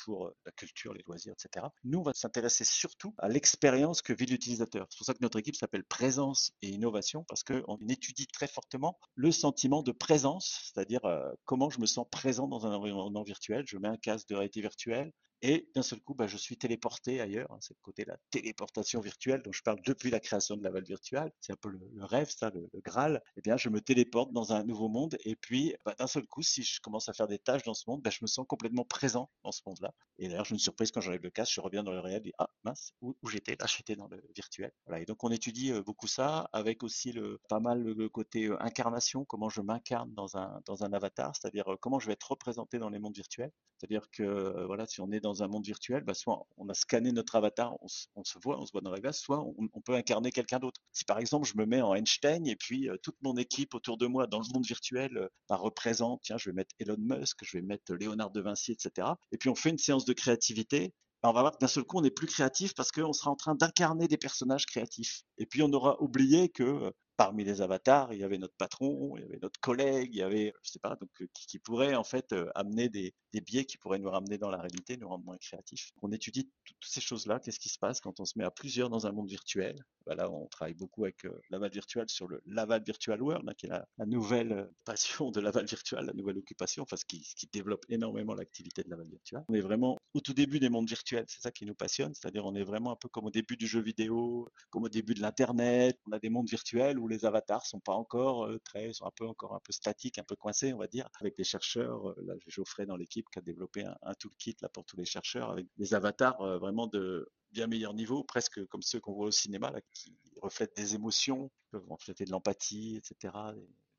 pour 0.05 0.33
la 0.45 0.53
culture, 0.53 0.93
les 0.95 1.03
loisirs, 1.07 1.33
etc. 1.33 1.67
Nous, 1.85 1.99
on 1.99 2.03
va 2.03 2.13
s'intéresser 2.15 2.65
surtout 2.65 3.15
à 3.19 3.29
l'expérience 3.29 4.03
que 4.03 4.13
vit 4.13 4.27
l'utilisateur. 4.27 4.87
C'est 4.91 4.99
pour 4.99 5.07
ça 5.07 5.15
que 5.15 5.23
notre 5.23 5.39
équipe 5.39 5.57
s'appelle 5.57 5.85
Présence 5.85 6.53
et 6.63 6.69
Innovation, 6.69 7.25
parce 7.29 7.43
qu'on 7.43 7.79
étudie 7.89 8.27
très 8.27 8.47
fortement 8.47 8.99
le 9.15 9.33
sentiment 9.33 9.83
de 9.83 9.93
présence, 9.93 10.73
c'est-à-dire 10.73 11.01
comment 11.45 11.71
je 11.71 11.81
me 11.81 11.87
sens 11.87 12.07
présent 12.11 12.49
dans 12.49 12.67
un 12.67 12.75
environnement 12.75 13.23
virtuel. 13.23 13.65
Je 13.67 13.79
mets 13.79 13.89
un 13.89 13.97
casque 13.97 14.29
de 14.29 14.35
réalité 14.35 14.61
virtuelle 14.61 15.13
et 15.47 15.69
d'un 15.75 15.83
seul 15.83 16.01
coup, 16.01 16.15
bah, 16.15 16.27
je 16.27 16.39
suis 16.39 16.57
téléporté 16.57 17.21
ailleurs. 17.21 17.53
Hein, 17.53 17.59
c'est 17.61 17.75
le 17.75 17.83
côté 17.83 18.05
de 18.05 18.09
la 18.09 18.17
téléportation 18.31 19.03
virtuelle 19.03 19.43
dont 19.43 19.53
je 19.53 19.61
parle 19.63 19.79
depuis 19.85 20.11
la 20.11 20.19
création 20.19 20.57
de 20.57 20.63
la 20.63 20.71
Laval 20.71 20.85
virtuelle. 20.85 21.31
C'est 21.43 21.53
un 21.53 21.57
peu 21.57 21.69
le, 21.69 21.79
rêve, 22.03 22.31
ça, 22.31 22.49
le, 22.49 22.67
Graal. 22.81 23.23
Eh 23.37 23.43
bien, 23.43 23.59
je 23.59 23.69
me 23.69 23.83
téléporte 23.83 24.33
dans 24.33 24.55
un 24.55 24.65
nouveau 24.65 24.89
monde 24.89 25.19
et 25.23 25.37
puis 25.37 25.75
bah, 25.85 25.95
d'un 25.99 26.07
seul 26.07 26.27
coup, 26.27 26.41
si 26.41 26.63
je 26.63 26.81
commence 26.81 27.11
à 27.11 27.13
faire 27.13 27.29
des 27.29 27.39
tâches 27.39 27.63
dans 27.63 27.75
ce 27.75 27.85
monde, 27.87 28.01
bah, 28.01 28.09
je 28.09 28.21
me 28.23 28.27
sens 28.27 28.47
complètement 28.49 28.87
présent 28.87 29.31
dans 29.43 29.53
ce 29.53 29.61
monde-là. 29.67 29.93
Et 30.19 30.29
d'ailleurs, 30.29 30.47
j'ai 30.47 30.55
une 30.55 30.59
surprise 30.59 30.91
quand 30.91 31.03
j'enlève 31.03 31.23
le 31.23 31.31
casque, 31.31 31.53
je 31.53 31.61
reviens 31.61 31.83
dans 31.83 31.93
le 31.93 32.01
réel 32.01 32.27
et 32.27 32.33
ah 32.39 32.49
mince, 32.63 32.95
où, 33.03 33.15
j'étais? 33.29 33.57
Là, 33.61 33.67
j'étais 33.67 33.97
dans 33.97 34.09
le 34.09 34.23
virtuel. 34.35 34.73
Voilà. 34.87 35.03
Et 35.03 35.05
donc, 35.05 35.23
on 35.25 35.31
étudie 35.31 35.73
euh, 35.73 35.83
beaucoup 35.83 36.07
ça 36.07 36.49
avec 36.53 36.83
aussi 36.83 37.15
pas 37.51 37.61
mal 37.61 37.83
le 37.83 38.09
côté 38.09 38.47
euh, 38.47 38.63
incarnation, 38.63 39.27
comment 39.27 39.51
je 39.51 39.61
m'incarne 39.61 40.15
dans 40.15 40.39
un 40.39 40.61
dans 40.65 40.85
un 40.85 40.93
avatar, 40.95 41.35
c'est-à-dire 41.37 41.73
euh, 41.73 41.77
comment 41.79 41.99
je 41.99 42.07
vais 42.07 42.15
être 42.15 42.31
représenté 42.31 42.79
dans 42.79 42.89
les 42.89 42.99
mondes 42.99 43.15
virtuels. 43.15 43.51
C'est-à-dire 43.77 44.09
que 44.11 44.65
voilà, 44.67 44.87
si 44.87 45.01
on 45.01 45.11
est 45.11 45.21
dans 45.21 45.34
un 45.43 45.49
monde 45.49 45.65
virtuel, 45.65 46.05
bah, 46.05 46.15
soit 46.15 46.47
on 46.57 46.69
a 46.69 46.75
scanné 46.75 47.13
notre 47.13 47.37
avatar, 47.37 47.77
on, 47.83 47.89
se 47.89 48.39
voit, 48.43 48.59
on 48.61 48.67
se 48.67 48.73
voit 48.73 48.81
dans 48.81 48.91
la 48.91 49.01
glace, 49.01 49.21
soit 49.21 49.45
on, 49.45 49.81
peut 49.81 49.95
incarner 49.95 50.31
quelqu'un 50.31 50.59
d'autre. 50.59 50.81
Si 50.93 51.05
par 51.05 51.19
exemple 51.19 51.47
je 51.47 51.57
me 51.57 51.67
mets 51.67 51.83
en 51.83 51.95
Einstein 51.95 52.47
et 52.47 52.57
puis 52.57 52.89
toute 53.03 53.17
mon 53.23 53.37
équipe 53.37 53.75
autour 53.75 53.99
de 53.99 54.07
moi 54.07 54.27
dans 54.27 54.39
le 54.39 54.47
monde 54.53 54.67
virtuel 54.67 55.29
bah, 55.49 55.57
représente, 55.57 56.23
tiens, 56.23 56.39
je 56.39 56.51
vais 56.51 56.55
mettre 56.55 56.75
Elon 56.79 56.97
Musk, 56.99 57.39
je 57.43 57.59
vais 57.59 57.63
mettre 57.63 57.95
Léonard 57.95 58.31
de 58.31 58.41
Vinci, 58.41 58.73
etc. 58.73 59.09
Et 59.33 59.39
puis 59.39 59.49
on 59.49 59.55
fait 59.55 59.71
une 59.71 59.79
séance 59.79 60.05
de 60.05 60.13
créativité 60.13 60.95
bah, 61.25 61.31
on 61.31 61.33
va 61.33 61.41
voir 61.41 61.53
que 61.53 61.59
d'un 61.59 61.69
seul 61.69 61.85
coup, 61.85 61.99
on 61.99 62.05
est 62.05 62.11
plus 62.11 62.27
créatif 62.27 62.75
parce 62.75 62.93
qu'on 62.93 63.15
sera 63.15 63.31
en 63.31 63.35
train 63.35 63.55
d'incarner 63.55 64.09
des 64.09 64.19
personnages 64.19 64.67
créatifs. 64.67 65.23
Et 65.39 65.47
puis, 65.47 65.63
on 65.63 65.73
aura 65.73 65.97
oublié 66.03 66.51
que 66.51 66.93
parmi 67.17 67.45
les 67.45 67.63
avatars, 67.63 68.13
il 68.13 68.21
y 68.21 68.25
avait 68.25 68.39
notre 68.39 68.57
patron, 68.57 69.17
il 69.17 69.23
y 69.23 69.25
avait 69.25 69.39
notre 69.41 69.61
collègue, 69.61 70.11
il 70.13 70.19
y 70.19 70.23
avait, 70.23 70.53
je 70.63 70.71
sais 70.71 70.79
pas, 70.79 70.97
donc 70.97 71.11
euh, 71.21 71.27
qui, 71.33 71.59
pourrait 71.59 71.95
en 71.95 72.05
fait 72.05 72.33
euh, 72.33 72.51
amener 72.55 72.89
des, 72.89 73.15
biais 73.41 73.65
qui 73.65 73.79
pourraient 73.79 73.99
nous 73.99 74.11
ramener 74.11 74.39
dans 74.39 74.51
la 74.51 74.59
réalité, 74.59 74.97
nous 74.97 75.09
rendre 75.09 75.25
moins 75.25 75.37
créatifs. 75.39 75.91
On 76.03 76.13
étudie 76.13 76.49
toutes 76.65 76.77
ces 76.85 77.01
choses-là. 77.01 77.41
Qu'est-ce 77.41 77.59
qui 77.59 77.69
se 77.69 77.81
passe 77.81 78.01
quand 78.01 78.21
on 78.21 78.25
se 78.25 78.39
met 78.39 78.45
à 78.45 78.51
plusieurs 78.51 78.91
dans 78.91 79.09
un 79.09 79.13
monde 79.13 79.29
virtuel? 79.29 79.75
Voilà, 80.07 80.31
on 80.31 80.47
travaille 80.47 80.75
beaucoup 80.75 81.05
avec 81.05 81.25
euh, 81.25 81.41
Laval 81.51 81.71
Virtual 81.73 82.09
sur 82.09 82.29
le 82.29 82.41
Laval 82.47 82.83
Virtual 82.85 83.21
World, 83.21 83.49
hein, 83.49 83.55
qui 83.57 83.67
est 83.67 83.71
la, 83.71 83.87
nouvelle 84.07 84.71
passion 84.85 85.31
de 85.31 85.41
Laval 85.41 85.67
Virtual, 85.67 86.05
la 86.07 86.13
nouvelle 86.13 86.39
occupation, 86.39 86.83
enfin 86.85 86.97
ce 86.97 87.05
qui, 87.05 87.25
ce 87.25 87.35
qui 87.35 87.49
développe 87.53 87.85
énormément 87.89 88.35
l'activité 88.35 88.85
de 88.85 88.91
Laval 88.91 89.09
Virtual. 89.09 89.45
On 89.49 89.55
est 89.55 89.61
vraiment 89.61 89.99
au 90.13 90.21
tout 90.21 90.35
début 90.35 90.61
des 90.61 90.69
mondes 90.69 90.89
virtuels, 90.89 91.25
c'est 91.27 91.41
ça 91.41 91.51
qui 91.51 91.67
nous 91.67 91.75
passionne, 91.75 92.15
c'est-à-dire 92.15 92.47
on 92.47 92.55
est 92.55 92.63
vraiment 92.63 92.93
un 92.93 92.97
peu 92.97 93.09
comme 93.09 93.25
au 93.25 93.31
début 93.31 93.57
du 93.57 93.67
jeu 93.67 93.81
vidéo, 93.81 94.49
comme 94.71 94.85
au 94.85 94.89
début 94.89 95.15
de 95.15 95.21
l'internet. 95.21 95.99
On 96.07 96.13
a 96.13 96.19
des 96.19 96.31
mondes 96.31 96.49
virtuels 96.49 96.99
où 96.99 97.04
les 97.09 97.25
avatars 97.25 97.67
sont 97.67 97.81
pas 97.81 97.93
encore 97.93 98.47
euh, 98.47 98.59
très, 98.65 98.93
sont 98.93 99.07
un 99.07 99.13
peu 99.15 99.27
encore 99.27 99.55
un 99.55 99.61
peu 99.61 99.73
statiques, 99.73 100.19
un 100.19 100.25
peu 100.25 100.37
coincés, 100.37 100.73
on 100.73 100.79
va 100.79 100.87
dire, 100.87 101.09
avec 101.21 101.37
des 101.37 101.45
chercheurs. 101.45 102.11
Euh, 102.11 102.15
là, 102.25 102.35
j'ai 102.39 102.51
Geoffrey 102.51 102.87
dans 102.87 102.97
l'équipe 102.97 103.27
qui 103.31 103.39
a 103.39 103.43
développé 103.43 103.85
un, 103.85 104.15
toolkit 104.15 104.57
là 104.61 104.69
pour 104.69 104.85
tous 104.85 104.97
les 104.97 105.05
chercheurs 105.05 105.51
avec 105.51 105.67
des 105.77 105.95
avatars 105.95 106.41
euh, 106.41 106.59
vraiment 106.59 106.87
de 106.87 107.31
bien 107.53 107.67
meilleur 107.67 107.95
niveau, 107.95 108.25
presque 108.25 108.65
comme 108.67 108.83
ceux 108.83 109.01
qu'on 109.01 109.13
voit 109.13 109.27
au 109.27 109.31
cinéma, 109.31 109.73
qui 109.93 110.17
reflètent 110.43 110.77
des 110.77 110.95
émotions, 110.95 111.51
peuvent 111.71 111.89
refléter 111.89 112.25
de 112.25 112.31
l'empathie, 112.31 112.97
etc 112.97 113.33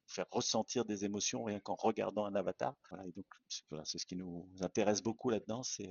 faire 0.07 0.27
ressentir 0.29 0.85
des 0.85 1.03
émotions 1.03 1.45
rien 1.45 1.59
qu'en 1.59 1.73
regardant 1.73 2.25
un 2.25 2.35
avatar. 2.35 2.75
Et 3.07 3.11
donc, 3.11 3.25
c'est 3.47 3.97
ce 3.97 4.05
qui 4.05 4.15
nous 4.15 4.47
intéresse 4.61 5.01
beaucoup 5.01 5.31
là-dedans, 5.31 5.63
c'est 5.63 5.89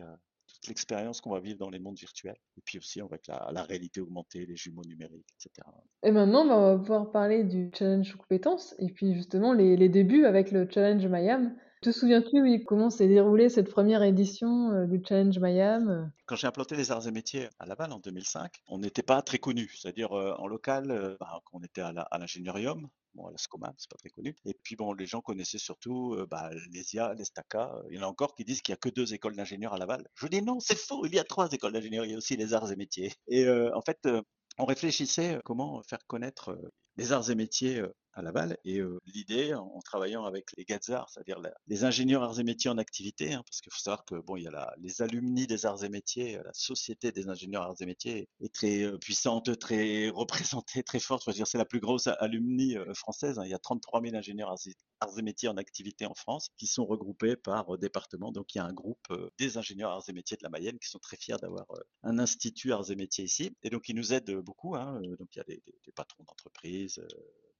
toute 0.55 0.69
l'expérience 0.69 1.21
qu'on 1.21 1.31
va 1.31 1.41
vivre 1.41 1.59
dans 1.59 1.71
les 1.71 1.79
mondes 1.79 1.99
virtuels. 1.99 2.39
Et 2.57 2.63
puis 2.65 2.79
aussi 2.79 3.01
avec 3.01 3.27
la, 3.27 3.51
la 3.53 3.63
réalité 3.63 4.01
augmentée, 4.01 4.47
les 4.47 4.57
jumeaux 4.57 4.85
numériques, 4.85 5.27
etc. 5.35 5.67
Et 6.03 6.13
maintenant, 6.13 6.47
bah, 6.47 6.57
on 6.57 6.77
va 6.77 6.79
pouvoir 6.79 7.11
parler 7.11 7.45
du 7.45 7.71
challenge 7.77 8.15
compétences 8.17 8.75
et 8.79 8.91
puis 8.91 9.15
justement 9.15 9.53
les, 9.53 9.77
les 9.77 9.89
débuts 9.89 10.25
avec 10.25 10.51
le 10.51 10.69
challenge 10.71 11.07
Mayam. 11.07 11.55
Te 11.85 11.93
souviens-tu 11.93 12.41
oui, 12.41 12.65
comment 12.65 12.89
s'est 12.89 13.09
déroulée 13.09 13.51
cette 13.51 13.71
première 13.71 14.03
édition 14.03 14.73
euh, 14.73 14.87
du 14.87 15.03
Challenge 15.07 15.39
Mayam 15.39 16.11
Quand 16.25 16.35
j'ai 16.35 16.47
implanté 16.47 16.77
les 16.77 16.91
arts 16.91 17.07
et 17.07 17.11
métiers 17.11 17.51
à 17.59 17.67
Laval 17.67 17.93
en 17.93 17.99
2005, 17.99 18.51
on 18.69 18.79
n'était 18.79 19.03
pas 19.03 19.21
très 19.21 19.37
connu. 19.37 19.71
C'est-à-dire 19.77 20.13
euh, 20.13 20.33
en 20.39 20.47
local, 20.47 20.91
euh, 20.91 21.15
bah, 21.21 21.43
on 21.53 21.63
était 21.63 21.83
à 21.83 21.93
l'ingénierium, 22.19 22.89
bon, 23.15 23.29
la 23.29 23.39
SCOMA, 23.39 23.73
c'est 23.79 23.91
pas 23.91 23.97
très 23.97 24.11
connu. 24.11 24.35
Et 24.45 24.55
puis 24.63 24.77
bon, 24.77 24.93
les 24.93 25.07
gens 25.07 25.21
connaissaient 25.21 25.59
surtout 25.59 26.15
euh, 26.15 26.27
bah, 26.31 26.51
l'ESIA, 26.73 27.15
l'ESTACA. 27.15 27.73
Il 27.91 27.97
y 27.97 27.99
en 27.99 28.03
a 28.03 28.07
encore 28.07 28.35
qui 28.35 28.45
disent 28.45 28.63
qu'il 28.63 28.73
y 28.73 28.75
a 28.75 28.77
que 28.77 28.89
deux 28.89 29.15
écoles 29.15 29.37
d'ingénieurs 29.37 29.75
à 29.75 29.79
Laval. 29.79 30.07
Je 30.15 30.27
dis 30.27 30.43
non, 30.43 30.61
c'est 30.61 30.79
faux, 30.79 31.07
il 31.07 31.15
y 31.15 31.19
a 31.19 31.25
trois 31.25 31.51
écoles 31.53 31.73
d'ingénieurs, 31.73 32.05
il 32.05 32.13
y 32.13 32.15
a 32.15 32.19
aussi 32.19 32.37
les 32.37 32.55
arts 32.55 32.71
et 32.73 32.77
métiers. 32.77 33.13
Et 33.29 33.45
euh, 33.45 33.75
en 33.77 33.83
fait, 33.83 33.99
euh, 34.07 34.23
on 34.59 34.65
réfléchissait 34.65 35.41
comment 35.45 35.83
faire 35.83 36.05
connaître 36.07 36.57
les 36.97 37.13
arts 37.13 37.31
et 37.31 37.35
métiers 37.35 37.83
à 38.15 38.23
Laval. 38.23 38.57
Et 38.65 38.81
l'idée, 39.07 39.55
en, 39.55 39.81
travaillant 39.81 40.25
avec 40.25 40.53
les 40.57 40.65
GATSAR, 40.65 41.09
c'est-à-dire 41.11 41.41
les 41.67 41.85
ingénieurs 41.85 42.23
arts 42.23 42.39
et 42.41 42.45
métiers 42.45 42.71
en 42.71 42.79
activité, 42.79 43.35
hein, 43.35 43.43
parce 43.47 43.61
qu'il 43.61 43.73
faut 43.73 43.79
savoir 43.79 44.05
que 44.05 44.17
bon, 44.17 44.37
il 44.37 44.45
y 44.45 44.49
a 44.49 44.51
la, 44.51 44.75
les 44.79 45.03
alumni 45.03 45.47
des 45.47 45.67
arts 45.67 45.85
et 45.85 45.89
métiers, 45.89 46.41
la 46.45 46.53
société 46.53 47.13
des 47.13 47.29
ingénieurs 47.29 47.63
arts 47.63 47.77
et 47.81 47.87
métiers 47.87 48.29
est 48.41 48.55
très 48.55 48.91
puissante, 48.99 49.59
très 49.59 50.09
représentée, 50.11 50.83
très 50.83 51.01
forte. 51.01 51.29
Dire, 51.31 51.47
c'est 51.47 51.59
la 51.59 51.65
plus 51.65 51.81
grosse 51.81 52.07
alumni 52.07 52.77
française. 52.95 53.39
Hein. 53.39 53.45
Il 53.45 53.51
y 53.51 53.55
a 53.55 53.59
33 53.59 54.03
000 54.03 54.17
ingénieurs 54.17 54.55
arts 55.01 55.19
et 55.19 55.23
métiers 55.23 55.49
en 55.49 55.57
activité 55.57 56.07
en 56.07 56.15
France 56.15 56.51
qui 56.57 56.67
sont 56.67 56.85
regroupés 56.85 57.37
par 57.37 57.77
département. 57.79 58.33
Donc 58.33 58.55
il 58.55 58.59
y 58.59 58.61
a 58.61 58.65
un 58.65 58.73
groupe 58.73 59.13
des 59.39 59.59
ingénieurs 59.59 59.91
arts 59.91 60.05
et 60.09 60.13
métiers 60.13 60.37
de 60.37 60.43
la 60.43 60.51
Mayenne 60.51 60.79
qui 60.79 60.89
sont 60.89 60.99
très 60.99 61.17
fiers 61.17 61.37
d'avoir 61.41 61.67
un 62.03 62.19
institut 62.19 62.73
arts 62.73 62.91
et 62.91 62.97
métiers 62.97 63.25
ici. 63.25 63.57
Et 63.63 63.71
donc 63.71 63.89
ils 63.89 63.97
nous 63.97 64.13
aident 64.13 64.37
beaucoup. 64.37 64.77
Hein. 64.77 65.01
Donc 65.19 65.35
il 65.35 65.39
y 65.39 65.41
a 65.41 65.45
des, 65.45 65.63
des, 65.67 65.75
des 65.85 65.93
patrons 65.93 66.25
d'entreprise, 66.25 67.01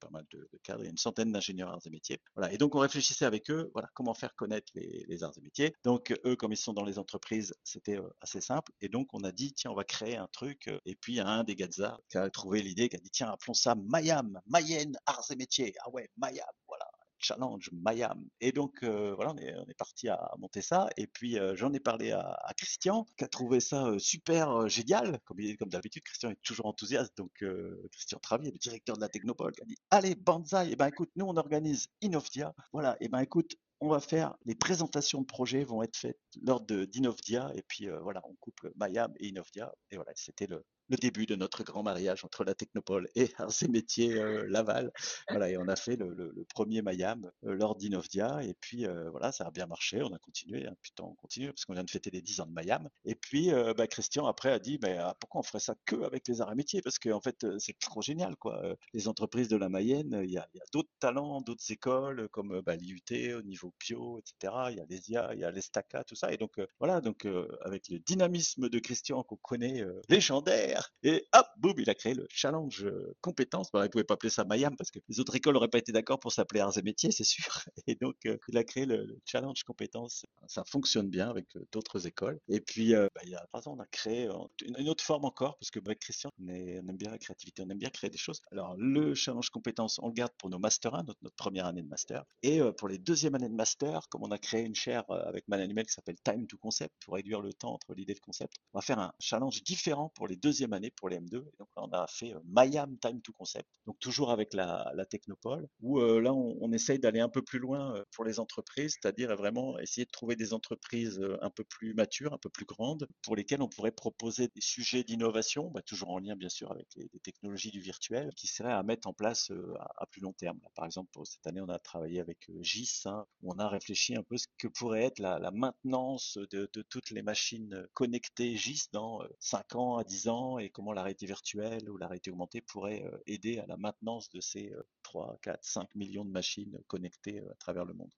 pas 0.05 0.11
mal 0.11 0.25
de, 0.31 0.47
cadres, 0.63 0.81
il 0.81 0.85
y 0.85 0.87
a 0.87 0.91
une 0.91 0.97
centaine 0.97 1.31
d'ingénieurs 1.31 1.69
arts 1.69 1.81
et 1.85 1.89
métiers. 1.89 2.21
Voilà. 2.35 2.53
Et 2.53 2.57
donc 2.57 2.75
on 2.75 2.79
réfléchissait 2.79 3.25
avec 3.25 3.49
eux, 3.49 3.71
voilà, 3.73 3.89
comment 3.93 4.13
faire 4.13 4.35
connaître 4.35 4.71
les, 4.75 5.23
arts 5.23 5.33
et 5.37 5.41
métiers. 5.41 5.73
Donc 5.83 6.13
eux, 6.25 6.35
comme 6.35 6.51
ils 6.51 6.57
sont 6.57 6.73
dans 6.73 6.83
les 6.83 6.99
entreprises, 6.99 7.55
c'était 7.63 7.97
euh, 7.97 8.09
assez 8.21 8.41
simple. 8.41 8.71
Et 8.81 8.89
donc 8.89 9.13
on 9.13 9.23
a 9.23 9.31
dit, 9.31 9.53
tiens, 9.53 9.71
on 9.71 9.75
va 9.75 9.83
créer 9.83 10.17
un 10.17 10.27
truc. 10.27 10.67
Euh, 10.67 10.79
et 10.85 10.95
puis 10.95 11.15
il 11.15 11.25
un 11.25 11.43
des 11.43 11.55
Gazza 11.55 11.97
qui 12.09 12.17
a 12.17 12.29
trouvé 12.29 12.61
l'idée, 12.61 12.87
qui 12.87 12.97
a 12.97 12.99
dit, 12.99 13.09
tiens, 13.09 13.31
appelons 13.31 13.55
ça 13.55 13.73
Mayam, 13.75 14.39
Mayenne 14.45 14.95
Arts 15.07 15.25
et 15.31 15.35
Métiers. 15.35 15.73
Ah 15.79 15.89
ouais, 15.89 16.09
Mayam, 16.17 16.45
voilà 16.67 16.84
challenge 17.25 17.69
Mayam. 17.73 18.27
Et 18.41 18.51
donc 18.51 18.83
euh, 18.83 19.13
voilà, 19.15 19.33
on 19.33 19.37
est, 19.37 19.73
parti 19.77 20.07
à 20.09 20.31
monter 20.37 20.61
ça. 20.61 20.89
Et 20.97 21.07
puis 21.07 21.39
euh, 21.39 21.55
j'en 21.55 21.73
ai 21.73 21.79
parlé 21.79 22.11
à, 22.11 22.37
Christian, 22.57 23.05
qui 23.17 23.23
a 23.23 23.27
trouvé 23.27 23.59
ça 23.59 23.87
euh, 23.87 23.99
super 23.99 24.67
génial. 24.69 25.19
Comme, 25.25 25.39
d'habitude, 25.67 26.03
Christian 26.03 26.31
est 26.31 26.41
toujours 26.43 26.67
enthousiaste. 26.67 27.17
Donc 27.17 27.43
Christian 27.91 28.19
Travier, 28.19 28.51
le 28.51 28.57
directeur 28.57 28.95
de 28.95 29.01
la 29.01 29.09
Technopole, 29.09 29.53
qui 29.53 29.61
a 29.61 29.65
dit 29.65 29.77
Allez, 29.89 30.15
Banzai, 30.15 30.67
et 30.67 30.71
eh 30.73 30.75
ben 30.75 30.87
écoute, 30.87 31.09
nous 31.15 31.25
on 31.25 31.37
organise 31.37 31.87
Inovdia. 32.01 32.53
Voilà, 32.73 32.93
et 32.99 33.05
eh 33.05 33.07
ben 33.09 33.19
écoute, 33.19 33.55
on 33.81 33.89
va 33.89 33.99
faire 33.99 34.35
les 34.45 34.55
présentations 34.55 35.21
de 35.21 35.25
projets 35.25 35.63
vont 35.63 35.83
être 35.83 35.97
faites 35.97 36.19
lors 36.41 36.61
d'Inovdia 36.61 37.51
et 37.55 37.61
puis 37.63 37.89
voilà 38.01 38.21
on 38.25 38.33
couple 38.35 38.71
Mayam 38.77 39.13
et 39.19 39.27
Inovdia 39.27 39.73
et 39.91 39.97
voilà 39.97 40.11
c'était 40.15 40.47
le, 40.47 40.65
le 40.89 40.97
début 40.97 41.25
de 41.25 41.35
notre 41.35 41.63
grand 41.63 41.83
mariage 41.83 42.23
entre 42.23 42.43
la 42.43 42.53
Technopole 42.53 43.09
et 43.15 43.31
Arts 43.37 43.63
et 43.63 43.67
Métiers 43.67 44.17
euh, 44.17 44.45
Laval. 44.47 44.91
Voilà, 45.29 45.49
et 45.49 45.57
on 45.57 45.67
a 45.67 45.75
fait 45.75 45.95
le, 45.95 46.33
premier 46.49 46.81
Mayam 46.81 47.29
euh, 47.45 47.55
lors 47.55 47.75
d'Inovdia, 47.75 48.43
et 48.43 48.53
puis 48.53 48.85
euh, 48.85 49.09
voilà, 49.09 49.31
ça 49.31 49.45
a 49.45 49.51
bien 49.51 49.65
marché, 49.65 50.01
on 50.01 50.13
a 50.13 50.19
continué, 50.19 50.67
hein, 50.67 50.75
putain, 50.81 51.03
on 51.03 51.15
continue, 51.15 51.47
parce 51.47 51.65
qu'on 51.65 51.73
vient 51.73 51.83
de 51.83 51.89
fêter 51.89 52.11
les 52.11 52.21
10 52.21 52.41
ans 52.41 52.45
de 52.45 52.51
Mayam. 52.51 52.89
Et 53.05 53.15
puis, 53.15 53.51
bah, 53.77 53.87
Christian, 53.87 54.25
après, 54.25 54.51
a 54.51 54.59
dit, 54.59 54.77
bah, 54.77 55.15
pourquoi 55.19 55.41
on 55.41 55.43
ferait 55.43 55.59
ça 55.59 55.75
que 55.85 56.03
avec 56.03 56.27
les 56.27 56.41
arts 56.41 56.51
et 56.51 56.55
métiers? 56.55 56.81
Parce 56.81 56.99
qu'en 56.99 57.17
en 57.17 57.21
fait, 57.21 57.45
c'est 57.59 57.77
trop 57.79 58.01
génial, 58.01 58.35
quoi. 58.35 58.75
Les 58.93 59.07
entreprises 59.07 59.47
de 59.47 59.57
la 59.57 59.69
Mayenne, 59.69 60.21
il 60.23 60.31
y 60.31 60.37
a, 60.37 60.47
d'autres 60.71 60.89
talents, 60.99 61.41
d'autres 61.41 61.71
écoles, 61.71 62.27
comme 62.29 62.61
bah, 62.61 62.75
l'IUT 62.75 63.35
au 63.35 63.41
niveau 63.41 63.73
bio, 63.79 64.19
etc. 64.19 64.53
Il 64.71 64.77
y 64.77 64.79
a 64.79 64.85
l'ESIA, 64.85 65.33
il 65.33 65.39
y 65.39 65.43
a 65.43 65.51
l'ESTACA, 65.51 66.03
tout 66.03 66.15
ça. 66.15 66.31
Et 66.31 66.37
donc, 66.37 66.59
voilà, 66.79 67.01
donc 67.01 67.27
avec 67.61 67.89
le 67.89 67.99
dynamisme 67.99 68.69
de 68.69 68.79
Christian 68.79 69.23
qu'on 69.23 69.37
connaît, 69.37 69.83
légendaire, 70.09 70.74
et 71.03 71.27
hop, 71.33 71.47
boum, 71.57 71.73
il 71.77 71.89
a 71.89 71.95
créé 71.95 72.13
le 72.13 72.27
challenge 72.29 72.85
euh, 72.85 73.15
compétences. 73.21 73.69
il 73.73 73.79
ne 73.79 73.87
pouvait 73.87 74.03
pas 74.03 74.15
appeler 74.15 74.29
ça 74.29 74.43
Mayam 74.43 74.75
parce 74.75 74.91
que 74.91 74.99
les 75.07 75.19
autres 75.19 75.35
écoles 75.35 75.53
n'auraient 75.53 75.67
pas 75.67 75.77
été 75.77 75.91
d'accord 75.91 76.19
pour 76.19 76.31
s'appeler 76.31 76.61
arts 76.61 76.77
et 76.77 76.81
métiers, 76.81 77.11
c'est 77.11 77.23
sûr. 77.23 77.45
Et 77.87 77.95
donc, 77.95 78.15
euh, 78.25 78.37
il 78.47 78.57
a 78.57 78.63
créé 78.63 78.85
le, 78.85 79.19
challenge 79.25 79.63
compétences. 79.63 80.25
Ça 80.47 80.63
fonctionne 80.65 81.09
bien 81.09 81.29
avec 81.29 81.55
euh, 81.55 81.65
d'autres 81.71 82.07
écoles. 82.07 82.39
Et 82.47 82.59
puis, 82.59 82.93
bah, 82.93 83.21
il 83.23 83.29
y 83.29 83.35
a 83.35 83.45
trois 83.47 83.67
ans, 83.67 83.75
on 83.77 83.81
a 83.81 83.85
créé 83.87 84.29
une, 84.65 84.89
autre 84.89 85.03
forme 85.03 85.25
encore 85.25 85.57
parce 85.57 85.71
que 85.71 85.79
avec 85.79 85.99
Christian, 85.99 86.31
on, 86.39 86.47
aime 86.47 86.97
bien 86.97 87.11
la 87.11 87.17
créativité, 87.17 87.63
on 87.63 87.69
aime 87.69 87.77
bien 87.77 87.89
créer 87.89 88.09
des 88.09 88.17
choses. 88.17 88.41
Alors, 88.51 88.75
le 88.77 89.13
challenge 89.13 89.49
compétences, 89.49 89.99
on 90.01 90.07
le 90.07 90.13
garde 90.13 90.31
pour 90.37 90.49
nos 90.49 90.59
Master 90.59 90.95
1, 90.95 91.03
notre, 91.03 91.35
première 91.35 91.65
année 91.65 91.81
de 91.81 91.87
Master. 91.87 92.23
Et 92.43 92.61
pour 92.77 92.87
les 92.87 92.97
deuxièmes 92.97 93.35
années 93.35 93.49
de 93.49 93.55
Master, 93.55 94.07
comme 94.09 94.23
on 94.23 94.31
a 94.31 94.37
créé 94.37 94.63
une 94.63 94.75
chaire 94.75 95.03
avec 95.09 95.47
Manuel 95.47 95.85
qui 95.85 95.93
s'appelle 95.93 96.15
Time 96.23 96.47
to 96.47 96.57
Concept 96.57 96.93
pour 97.03 97.15
réduire 97.15 97.41
le 97.41 97.53
temps 97.53 97.73
entre 97.73 97.93
l'idée 97.93 98.13
de 98.13 98.19
concept, 98.19 98.53
on 98.73 98.79
va 98.79 98.81
faire 98.81 98.99
un 98.99 99.13
challenge 99.19 99.63
différent 99.63 100.11
pour 100.15 100.27
les 100.27 100.35
deuxièmes 100.35 100.64
année 100.73 100.91
pour 100.91 101.09
les 101.09 101.17
M2. 101.17 101.35
Et 101.35 101.57
donc 101.59 101.69
là, 101.75 101.83
on 101.83 101.91
a 101.91 102.07
fait 102.07 102.33
Mayam 102.45 102.97
Time 102.99 103.21
to 103.21 103.31
Concept, 103.33 103.69
donc 103.85 103.99
toujours 103.99 104.31
avec 104.31 104.53
la, 104.53 104.93
Technopole, 105.09 105.67
où 105.81 105.99
là, 105.99 106.33
on, 106.33 106.71
essaye 106.71 106.99
d'aller 106.99 107.19
un 107.19 107.29
peu 107.29 107.41
plus 107.41 107.59
loin 107.59 108.03
pour 108.11 108.25
les 108.25 108.39
entreprises, 108.39 108.97
c'est-à-dire 108.99 109.35
vraiment 109.35 109.77
essayer 109.79 110.05
de 110.05 110.11
trouver 110.11 110.35
des 110.35 110.53
entreprises 110.53 111.21
un 111.41 111.49
peu 111.49 111.63
plus 111.63 111.93
matures, 111.93 112.33
un 112.33 112.37
peu 112.37 112.49
plus 112.49 112.65
grandes, 112.65 113.07
pour 113.23 113.35
lesquelles 113.35 113.61
on 113.61 113.69
pourrait 113.69 113.91
proposer 113.91 114.47
des 114.47 114.61
sujets 114.61 115.03
d'innovation, 115.03 115.69
bah, 115.71 115.81
toujours 115.81 116.09
en 116.09 116.19
lien 116.19 116.35
bien 116.35 116.49
sûr 116.49 116.71
avec 116.71 116.87
les, 116.95 117.09
technologies 117.23 117.71
du 117.71 117.79
virtuel, 117.79 118.31
qui 118.35 118.47
seraient 118.47 118.73
à 118.73 118.83
mettre 118.83 119.07
en 119.07 119.13
place 119.13 119.51
à, 119.97 120.05
plus 120.07 120.21
long 120.21 120.33
terme. 120.33 120.59
par 120.75 120.85
exemple, 120.85 121.09
cette 121.23 121.45
année, 121.47 121.61
on 121.61 121.69
a 121.69 121.79
travaillé 121.79 122.19
avec 122.19 122.49
GIS, 122.61 123.03
hein, 123.05 123.25
on 123.43 123.57
a 123.57 123.67
réfléchi 123.67 124.15
un 124.15 124.23
peu 124.23 124.37
ce 124.37 124.47
que 124.57 124.67
pourrait 124.67 125.03
être 125.03 125.19
la, 125.19 125.51
maintenance 125.51 126.37
de, 126.51 126.69
de, 126.73 126.81
toutes 126.81 127.11
les 127.11 127.21
machines 127.21 127.87
connectées 127.93 128.55
GIS 128.55 128.89
dans 128.91 129.21
5 129.39 129.75
ans 129.75 129.97
à 129.97 130.03
10 130.03 130.27
ans 130.27 130.54
et 130.59 130.69
comment 130.69 130.93
la 130.93 131.03
réalité 131.03 131.25
virtuelle 131.25 131.89
ou 131.89 131.97
la 131.97 132.07
réalité 132.07 132.31
augmentée 132.31 132.61
pourrait 132.61 133.03
aider 133.27 133.59
à 133.59 133.65
la 133.67 133.77
maintenance 133.77 134.29
de 134.29 134.41
ces 134.41 134.73
3, 135.03 135.37
4, 135.41 135.59
5 135.63 135.95
millions 135.95 136.25
de 136.25 136.31
machines 136.31 136.77
connectées 136.87 137.41
à 137.51 137.55
travers 137.55 137.85
le 137.85 137.93
monde. 137.93 138.09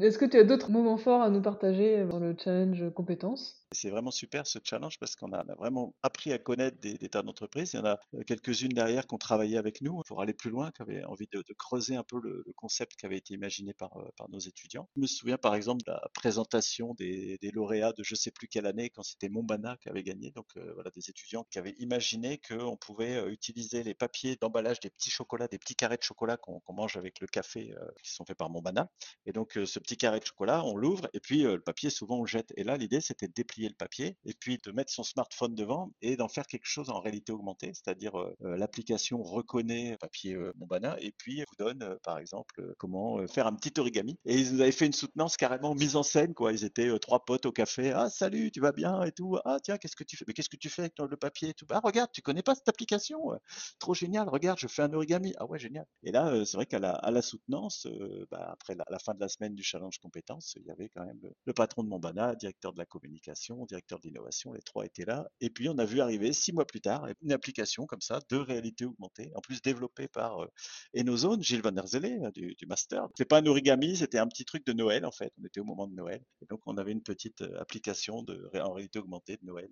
Est-ce 0.00 0.18
que 0.18 0.24
tu 0.24 0.38
as 0.38 0.44
d'autres 0.44 0.70
moments 0.70 0.96
forts 0.96 1.22
à 1.22 1.30
nous 1.30 1.42
partager 1.42 2.04
dans 2.04 2.18
le 2.18 2.34
challenge 2.38 2.84
compétences? 2.94 3.61
C'est 3.72 3.90
vraiment 3.90 4.10
super 4.10 4.46
ce 4.46 4.58
challenge 4.62 4.98
parce 4.98 5.16
qu'on 5.16 5.32
a, 5.32 5.42
vraiment 5.54 5.94
appris 6.02 6.32
à 6.32 6.38
connaître 6.38 6.78
des, 6.80 6.96
tas 7.08 7.22
d'entreprises. 7.22 7.72
Il 7.72 7.76
y 7.76 7.78
en 7.80 7.84
a 7.84 8.00
euh, 8.14 8.22
quelques-unes 8.24 8.72
derrière 8.72 9.06
qui 9.06 9.14
ont 9.14 9.18
travaillé 9.18 9.56
avec 9.58 9.80
nous 9.80 10.02
pour 10.06 10.22
aller 10.22 10.32
plus 10.32 10.50
loin, 10.50 10.70
qui 10.70 10.82
avaient 10.82 11.04
envie 11.04 11.28
de, 11.30 11.42
creuser 11.58 11.96
un 11.96 12.02
peu 12.02 12.20
le, 12.22 12.44
concept 12.56 12.96
qui 12.96 13.06
avait 13.06 13.16
été 13.16 13.34
imaginé 13.34 13.72
par, 13.72 13.96
euh, 13.96 14.08
par 14.16 14.28
nos 14.30 14.38
étudiants. 14.38 14.88
Je 14.96 15.00
me 15.00 15.06
souviens 15.06 15.38
par 15.38 15.54
exemple 15.54 15.82
de 15.84 15.90
la 15.90 16.08
présentation 16.14 16.94
des, 16.94 17.38
lauréats 17.52 17.92
de 17.92 18.02
je 18.02 18.14
sais 18.14 18.30
plus 18.30 18.48
quelle 18.48 18.66
année 18.66 18.90
quand 18.90 19.02
c'était 19.02 19.28
Montbana 19.28 19.76
qui 19.82 19.88
avait 19.88 20.02
gagné. 20.02 20.30
Donc 20.30 20.46
euh, 20.56 20.72
voilà, 20.74 20.90
des 20.90 21.10
étudiants 21.10 21.46
qui 21.50 21.58
avaient 21.58 21.74
imaginé 21.78 22.38
qu'on 22.38 22.76
pouvait 22.76 23.30
utiliser 23.30 23.82
les 23.82 23.94
papiers 23.94 24.36
d'emballage 24.36 24.80
des 24.80 24.90
petits 24.90 25.10
chocolats, 25.10 25.48
des 25.48 25.58
petits 25.58 25.76
carrés 25.76 25.96
de 25.96 26.02
chocolat 26.02 26.36
qu'on 26.36 26.60
mange 26.72 26.96
avec 26.96 27.20
le 27.20 27.26
café 27.26 27.74
qui 28.02 28.12
sont 28.12 28.24
faits 28.24 28.36
par 28.36 28.50
Montbana. 28.50 28.90
Et 29.26 29.32
donc 29.32 29.58
ce 29.64 29.78
petit 29.78 29.96
carré 29.96 30.20
de 30.20 30.24
chocolat, 30.24 30.64
on 30.64 30.76
l'ouvre 30.76 31.08
et 31.12 31.20
puis 31.20 31.42
le 31.42 31.60
papier 31.60 31.90
souvent 31.90 32.18
on 32.18 32.22
le 32.22 32.28
jette. 32.28 32.52
Et 32.56 32.64
là 32.64 32.76
l'idée 32.76 33.00
c'était 33.00 33.28
de 33.28 33.32
déplier 33.32 33.61
le 33.68 33.74
papier 33.74 34.16
et 34.24 34.34
puis 34.34 34.58
de 34.58 34.70
mettre 34.72 34.92
son 34.92 35.02
smartphone 35.02 35.54
devant 35.54 35.92
et 36.00 36.16
d'en 36.16 36.28
faire 36.28 36.46
quelque 36.46 36.66
chose 36.66 36.90
en 36.90 37.00
réalité 37.00 37.32
augmentée, 37.32 37.72
c'est-à-dire 37.74 38.18
euh, 38.18 38.34
euh, 38.44 38.56
l'application 38.56 39.22
reconnaît 39.22 39.96
papier 39.98 40.34
euh, 40.34 40.52
Montbana 40.56 40.96
et 41.00 41.12
puis 41.12 41.44
vous 41.48 41.56
donne 41.64 41.98
par 42.02 42.18
exemple 42.18 42.74
comment 42.78 43.26
faire 43.26 43.46
un 43.46 43.54
petit 43.54 43.78
origami. 43.78 44.18
Et 44.24 44.38
ils 44.38 44.60
avaient 44.62 44.72
fait 44.72 44.86
une 44.86 44.92
soutenance 44.92 45.36
carrément 45.36 45.74
mise 45.74 45.96
en 45.96 46.02
scène 46.02 46.34
quoi. 46.34 46.52
Ils 46.52 46.64
étaient 46.64 46.98
trois 46.98 47.24
potes 47.24 47.46
au 47.46 47.52
café. 47.52 47.92
Ah 47.92 48.10
salut, 48.10 48.50
tu 48.50 48.60
vas 48.60 48.72
bien 48.72 49.02
et 49.02 49.12
tout. 49.12 49.38
Ah 49.44 49.58
tiens, 49.62 49.78
qu'est-ce 49.78 49.96
que 49.96 50.04
tu 50.04 50.16
fais? 50.16 50.24
Mais 50.26 50.34
qu'est-ce 50.34 50.48
que 50.48 50.56
tu 50.56 50.68
fais 50.68 50.82
avec 50.82 50.98
le 50.98 51.16
papier 51.16 51.50
et 51.50 51.54
tout? 51.54 51.66
Ah 51.70 51.80
regarde, 51.82 52.10
tu 52.12 52.22
connais 52.22 52.42
pas 52.42 52.54
cette 52.54 52.68
application 52.68 53.18
Trop 53.78 53.94
génial. 53.94 54.28
Regarde, 54.28 54.58
je 54.58 54.68
fais 54.68 54.82
un 54.82 54.92
origami. 54.92 55.34
Ah 55.38 55.46
ouais, 55.46 55.58
génial. 55.58 55.86
Et 56.02 56.12
là, 56.12 56.44
c'est 56.44 56.56
vrai 56.56 56.66
qu'à 56.66 56.78
la, 56.78 56.92
à 56.92 57.10
la 57.10 57.22
soutenance, 57.22 57.86
bah, 58.30 58.50
après 58.52 58.74
la, 58.74 58.98
fin 58.98 59.14
de 59.14 59.20
la 59.20 59.28
semaine 59.28 59.54
du 59.54 59.62
challenge 59.62 59.98
compétences, 59.98 60.54
il 60.56 60.66
y 60.66 60.70
avait 60.70 60.88
quand 60.88 61.04
même 61.04 61.18
le, 61.22 61.32
le 61.44 61.52
patron 61.52 61.82
de 61.84 61.88
Montbana, 61.88 62.34
directeur 62.34 62.72
de 62.72 62.78
la 62.78 62.86
communication, 62.86 63.51
directeur 63.66 63.98
d'innovation, 64.00 64.52
les 64.52 64.62
trois 64.62 64.84
étaient 64.84 65.04
là. 65.04 65.28
Et 65.40 65.50
puis 65.50 65.68
on 65.68 65.78
a 65.78 65.84
vu 65.84 66.00
arriver 66.00 66.32
six 66.32 66.52
mois 66.52 66.66
plus 66.66 66.80
tard 66.80 67.06
une 67.22 67.32
application 67.32 67.86
comme 67.86 68.00
ça 68.00 68.20
de 68.28 68.36
réalité 68.36 68.84
augmentée, 68.84 69.30
en 69.34 69.40
plus 69.40 69.62
développée 69.62 70.08
par 70.08 70.42
euh, 70.42 70.48
Enozone, 70.98 71.42
Gilles 71.42 71.62
Van 71.62 71.72
der 71.72 71.84
euh, 71.94 72.30
du, 72.32 72.66
master. 72.66 73.08
C'est 73.16 73.24
pas 73.24 73.38
un 73.38 73.46
origami, 73.46 73.96
c'était 73.96 74.18
un 74.18 74.26
petit 74.26 74.44
truc 74.44 74.66
de 74.66 74.72
Noël 74.72 75.04
en 75.04 75.12
fait. 75.12 75.32
On 75.40 75.44
était 75.44 75.60
au 75.60 75.64
moment 75.64 75.86
de 75.86 75.94
Noël, 75.94 76.22
et 76.42 76.46
donc 76.46 76.60
on 76.66 76.76
avait 76.76 76.92
une 76.92 77.02
petite 77.02 77.42
euh, 77.42 77.60
application 77.60 78.24
en 78.54 78.72
réalité 78.72 78.98
augmentée 78.98 79.36
de 79.36 79.46
Noël. 79.46 79.68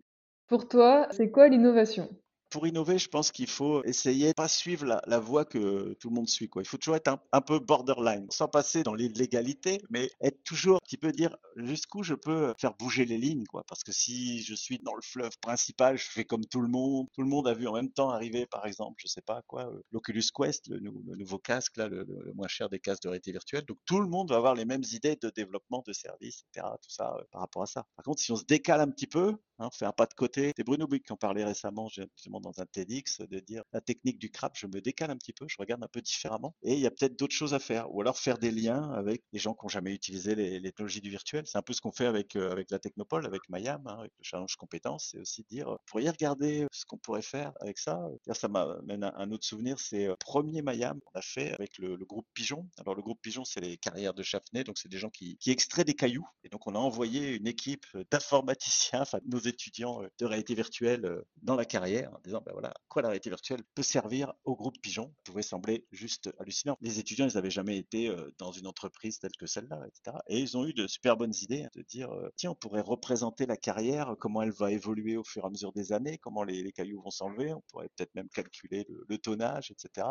Pour 0.47 0.69
toi, 0.69 1.07
c'est 1.13 1.31
quoi 1.31 1.49
l'innovation? 1.49 2.09
Pour 2.51 2.67
innover, 2.67 2.99
je 2.99 3.09
pense 3.09 3.31
qu'il 3.31 3.47
faut 3.47 3.83
essayer 3.85 4.29
de 4.29 4.33
pas 4.33 4.49
suivre 4.49 5.01
la, 5.07 5.19
voie 5.21 5.45
que 5.45 5.95
tout 6.01 6.09
le 6.09 6.15
monde 6.15 6.29
suit. 6.29 6.49
Quoi. 6.49 6.63
Il 6.63 6.69
faut 6.69 6.77
toujours 6.77 6.97
être 6.97 7.17
un, 7.33 7.41
peu 7.41 7.59
borderline, 7.59 8.27
sans 8.31 8.49
passer 8.49 8.83
dans 8.83 8.95
l'illégalité, 8.95 9.81
mais 9.91 10.11
être 10.21 10.43
toujours 10.45 10.77
un 10.77 10.85
petit 10.85 10.97
peu 10.97 11.13
dire 11.13 11.37
jusqu'où 11.57 12.03
je 12.03 12.15
peux 12.15 12.53
faire 12.59 12.75
bouger 12.75 13.05
les 13.05 13.19
lignes. 13.19 13.45
Quoi. 13.45 13.65
Parce 13.69 13.85
que 13.85 13.93
si 13.93 14.43
je 14.43 14.55
suis 14.55 14.79
dans 14.79 14.95
le 14.95 15.03
fleuve 15.03 15.39
principal, 15.41 15.97
je 15.97 16.09
fais 16.11 16.25
comme 16.25 16.45
tout 16.45 16.61
le 16.61 16.69
monde. 16.69 17.07
Tout 17.15 17.23
le 17.23 17.29
monde 17.29 17.47
a 17.49 17.55
vu 17.55 17.67
en 17.69 17.75
même 17.75 17.91
temps 17.91 18.11
arriver, 18.11 18.47
par 18.47 18.67
exemple, 18.67 18.97
je 18.99 19.07
sais 19.07 19.23
pas 19.23 19.43
quoi, 19.47 19.67
euh, 19.67 19.83
l'Oculus 19.93 20.25
Quest, 20.35 20.69
le, 20.69 20.91
nouveau 21.17 21.39
casque, 21.39 21.77
là, 21.77 21.89
le, 21.89 22.07
moins 22.35 22.49
cher 22.49 22.69
des 22.69 22.81
casques 22.81 23.03
de 23.05 23.09
réalité 23.09 23.33
virtuelle. 23.33 23.65
Donc 23.65 23.79
tout 23.87 24.01
le 24.01 24.09
monde 24.09 24.31
va 24.31 24.37
avoir 24.37 24.55
les 24.55 24.65
mêmes 24.65 24.85
idées 24.93 25.17
de 25.21 25.31
développement 25.31 25.83
de 25.87 25.93
services, 25.93 26.45
etc. 26.55 26.67
Tout 26.83 26.91
ça 26.91 27.15
euh, 27.17 27.23
par 27.31 27.43
rapport 27.43 27.63
à 27.63 27.67
ça. 27.67 27.87
Par 27.97 28.05
contre, 28.05 28.21
si 28.21 28.33
on 28.33 28.37
se 28.37 28.45
décale 28.45 28.81
un 28.81 28.91
petit 28.91 29.07
peu, 29.07 29.37
hein, 29.61 29.71
fait 29.73 29.87
un 29.87 29.93
pas 29.93 30.07
de 30.07 30.15
côté. 30.15 30.53
C'est 30.57 30.65
Bruno 30.65 30.87
Buick 30.87 31.07
qui 31.07 31.13
en 31.13 31.17
parlait 31.17 31.45
récemment, 31.45 31.89
justement 31.89 32.41
dans 32.41 32.61
un 32.61 32.67
TEDx 32.67 33.21
de 33.21 33.41
dire 33.41 33.63
la 33.73 33.81
technique 33.81 34.19
du 34.19 34.31
crap, 34.31 34.57
je 34.57 34.67
me 34.67 34.81
décale 34.81 35.11
un 35.11 35.17
petit 35.17 35.33
peu, 35.33 35.47
je 35.49 35.57
regarde 35.59 35.83
un 35.83 35.89
peu 35.89 36.01
différemment 36.01 36.55
et 36.63 36.75
il 36.75 36.81
y 36.81 36.87
a 36.87 36.91
peut-être 36.91 37.19
d'autres 37.19 37.35
choses 37.35 37.55
à 37.55 37.59
faire 37.59 37.93
ou 37.95 38.01
alors 38.01 38.19
faire 38.19 38.39
des 38.39 38.51
liens 38.51 38.91
avec 38.93 39.23
les 39.33 39.39
gens 39.39 39.55
qui 39.55 39.65
n'ont 39.65 39.69
jamais 39.69 39.93
utilisé 39.93 40.35
les, 40.35 40.61
technologies 40.63 41.01
du 41.01 41.11
virtuel. 41.11 41.45
C'est 41.47 41.59
un 41.59 41.63
peu 41.63 41.73
ce 41.73 41.81
qu'on 41.81 41.93
fait 41.93 42.07
avec, 42.07 42.37
euh, 42.37 42.51
avec 42.51 42.71
la 42.71 42.79
Technopole, 42.79 43.27
avec 43.27 43.49
Mayam, 43.49 43.87
hein, 43.87 43.97
avec 44.01 44.13
le 44.19 44.25
challenge 44.25 44.57
compétences. 44.57 45.11
C'est 45.11 45.19
aussi 45.19 45.45
dire, 45.49 45.71
vous 45.71 45.79
pourriez 45.87 46.11
regarder 46.11 46.67
ce 46.73 46.85
qu'on 46.85 46.99
pourrait 46.99 47.23
faire 47.23 47.53
avec 47.61 47.79
ça. 47.79 48.01
Ça 48.33 48.49
m'amène 48.49 49.05
un, 49.05 49.31
autre 49.33 49.45
souvenir, 49.45 49.79
c'est 49.79 50.07
le 50.07 50.13
euh, 50.13 50.17
premier 50.17 50.63
Mayam 50.63 51.01
qu'on 51.01 51.19
a 51.19 51.23
fait 51.23 51.53
avec 51.53 51.79
le, 51.79 51.97
groupe 51.97 52.27
Pigeon. 52.35 52.67
Alors 52.79 52.95
le 52.95 53.03
groupe 53.03 53.21
Pigeon, 53.21 53.45
c'est 53.45 53.61
les 53.61 53.77
carrières 53.77 54.15
de 54.15 54.23
Chafnay, 54.23 54.65
donc 54.65 54.79
c'est 54.79 54.89
des 54.89 54.99
gens 54.99 55.11
qui, 55.11 55.37
qui 55.39 55.51
extraient 55.51 55.85
des 55.85 55.95
cailloux. 55.95 56.27
Et 56.45 56.49
donc 56.49 56.67
on 56.67 56.75
a 56.75 56.79
envoyé 56.79 57.35
une 57.37 57.47
équipe 57.47 57.87
d'informaticiens, 58.11 59.03
enfin 59.03 59.21
nos 59.27 59.39
étudiants 59.51 60.03
euh, 60.03 60.09
de 60.19 60.27
réalité 60.27 60.55
virtuelle 60.55 61.23
dans 61.43 61.57
la 61.57 61.65
carrière 61.65 62.11
en 62.15 62.21
disant, 62.25 62.43
ben 62.45 62.53
voilà, 62.53 62.73
quoi 62.89 63.03
la 63.03 63.09
réalité 63.09 63.31
virtuelle 63.31 63.63
peut 63.75 63.83
servir 63.83 64.33
au 64.45 64.57
groupe 64.57 64.81
Pigeon? 64.81 65.13
Ça 65.17 65.23
pouvait 65.25 65.43
sembler 65.43 65.87
juste 65.93 66.31
hallucinant. 66.39 66.77
Les 66.81 66.99
étudiants, 66.99 67.29
ils 67.29 67.35
n'avaient 67.35 67.51
jamais 67.51 67.79
été 67.79 68.09
euh, 68.09 68.31
dans 68.39 68.53
une 68.53 68.67
entreprise 68.67 69.19
telle 69.19 69.33
que 69.39 69.47
celle-là, 69.47 69.83
etc. 69.87 70.17
Et 70.29 70.39
ils 70.39 70.57
ont 70.57 70.67
eu 70.67 70.73
de 70.73 70.87
super 70.87 71.17
bonnes 71.17 71.35
idées 71.43 71.65
hein, 71.65 71.71
de 71.75 71.83
dire, 71.83 72.11
euh, 72.11 72.31
tiens, 72.37 72.53
on 72.53 72.55
pourrait 72.55 72.81
représenter 72.81 73.47
la 73.47 73.57
carrière, 73.57 74.15
comment 74.19 74.43
elle 74.43 74.53
va 74.53 74.71
évoluer 74.73 75.17
au 75.17 75.25
fur 75.25 75.45
et 75.45 75.47
à 75.47 75.51
mesure 75.51 75.73
des 75.73 75.93
années, 75.93 76.19
comment 76.19 76.45
les, 76.45 76.73
cailloux 76.73 77.03
vont 77.03 77.11
s'enlever, 77.11 77.53
on 77.53 77.63
pourrait 77.69 77.89
peut-être 77.97 78.15
même 78.15 78.29
calculer 78.29 78.87
le, 79.09 79.19
tonnage, 79.19 79.71
etc. 79.71 80.07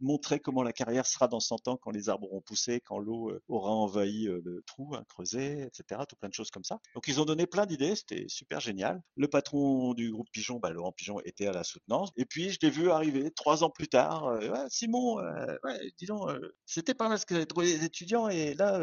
Montrer 0.00 0.38
comment 0.40 0.62
la 0.62 0.72
carrière 0.72 1.06
sera 1.06 1.28
dans 1.28 1.40
100 1.40 1.68
ans 1.68 1.76
quand 1.76 1.90
les 1.90 2.08
arbres 2.08 2.26
auront 2.26 2.42
poussé, 2.42 2.80
quand 2.80 2.98
l'eau 2.98 3.30
euh, 3.30 3.42
aura 3.48 3.70
envahi 3.70 4.24
le 4.24 4.62
trou, 4.66 4.94
hein, 4.94 5.04
creusé, 5.08 5.62
etc. 5.62 6.02
Tout 6.08 6.16
plein 6.16 6.28
de 6.28 6.34
choses 6.34 6.50
comme 6.50 6.64
ça. 6.64 6.78
Donc 6.94 7.08
ils 7.08 7.20
ont 7.20 7.24
donné 7.24 7.46
plein 7.46 7.64
d'idées, 7.64 7.94
c'était 7.94 8.26
super 8.28 8.60
génial. 8.60 8.79
Le 9.16 9.28
patron 9.28 9.94
du 9.94 10.10
groupe 10.10 10.28
Pigeon, 10.32 10.58
bah, 10.58 10.70
Laurent 10.70 10.92
Pigeon, 10.92 11.20
était 11.24 11.46
à 11.46 11.52
la 11.52 11.64
soutenance. 11.64 12.10
Et 12.16 12.24
puis, 12.24 12.50
je 12.50 12.58
l'ai 12.62 12.70
vu 12.70 12.90
arriver 12.90 13.30
trois 13.30 13.64
ans 13.64 13.70
plus 13.70 13.88
tard. 13.88 14.26
Euh, 14.26 14.66
Simon, 14.68 15.18
euh, 15.18 15.56
euh, 15.64 16.48
c'était 16.66 16.94
pas 16.94 17.08
mal 17.08 17.18
ce 17.18 17.26
que 17.26 17.34
j'avais 17.34 17.46
trouvé 17.46 17.66
des 17.66 17.84
étudiants. 17.84 18.28
Et 18.28 18.54
là, 18.54 18.80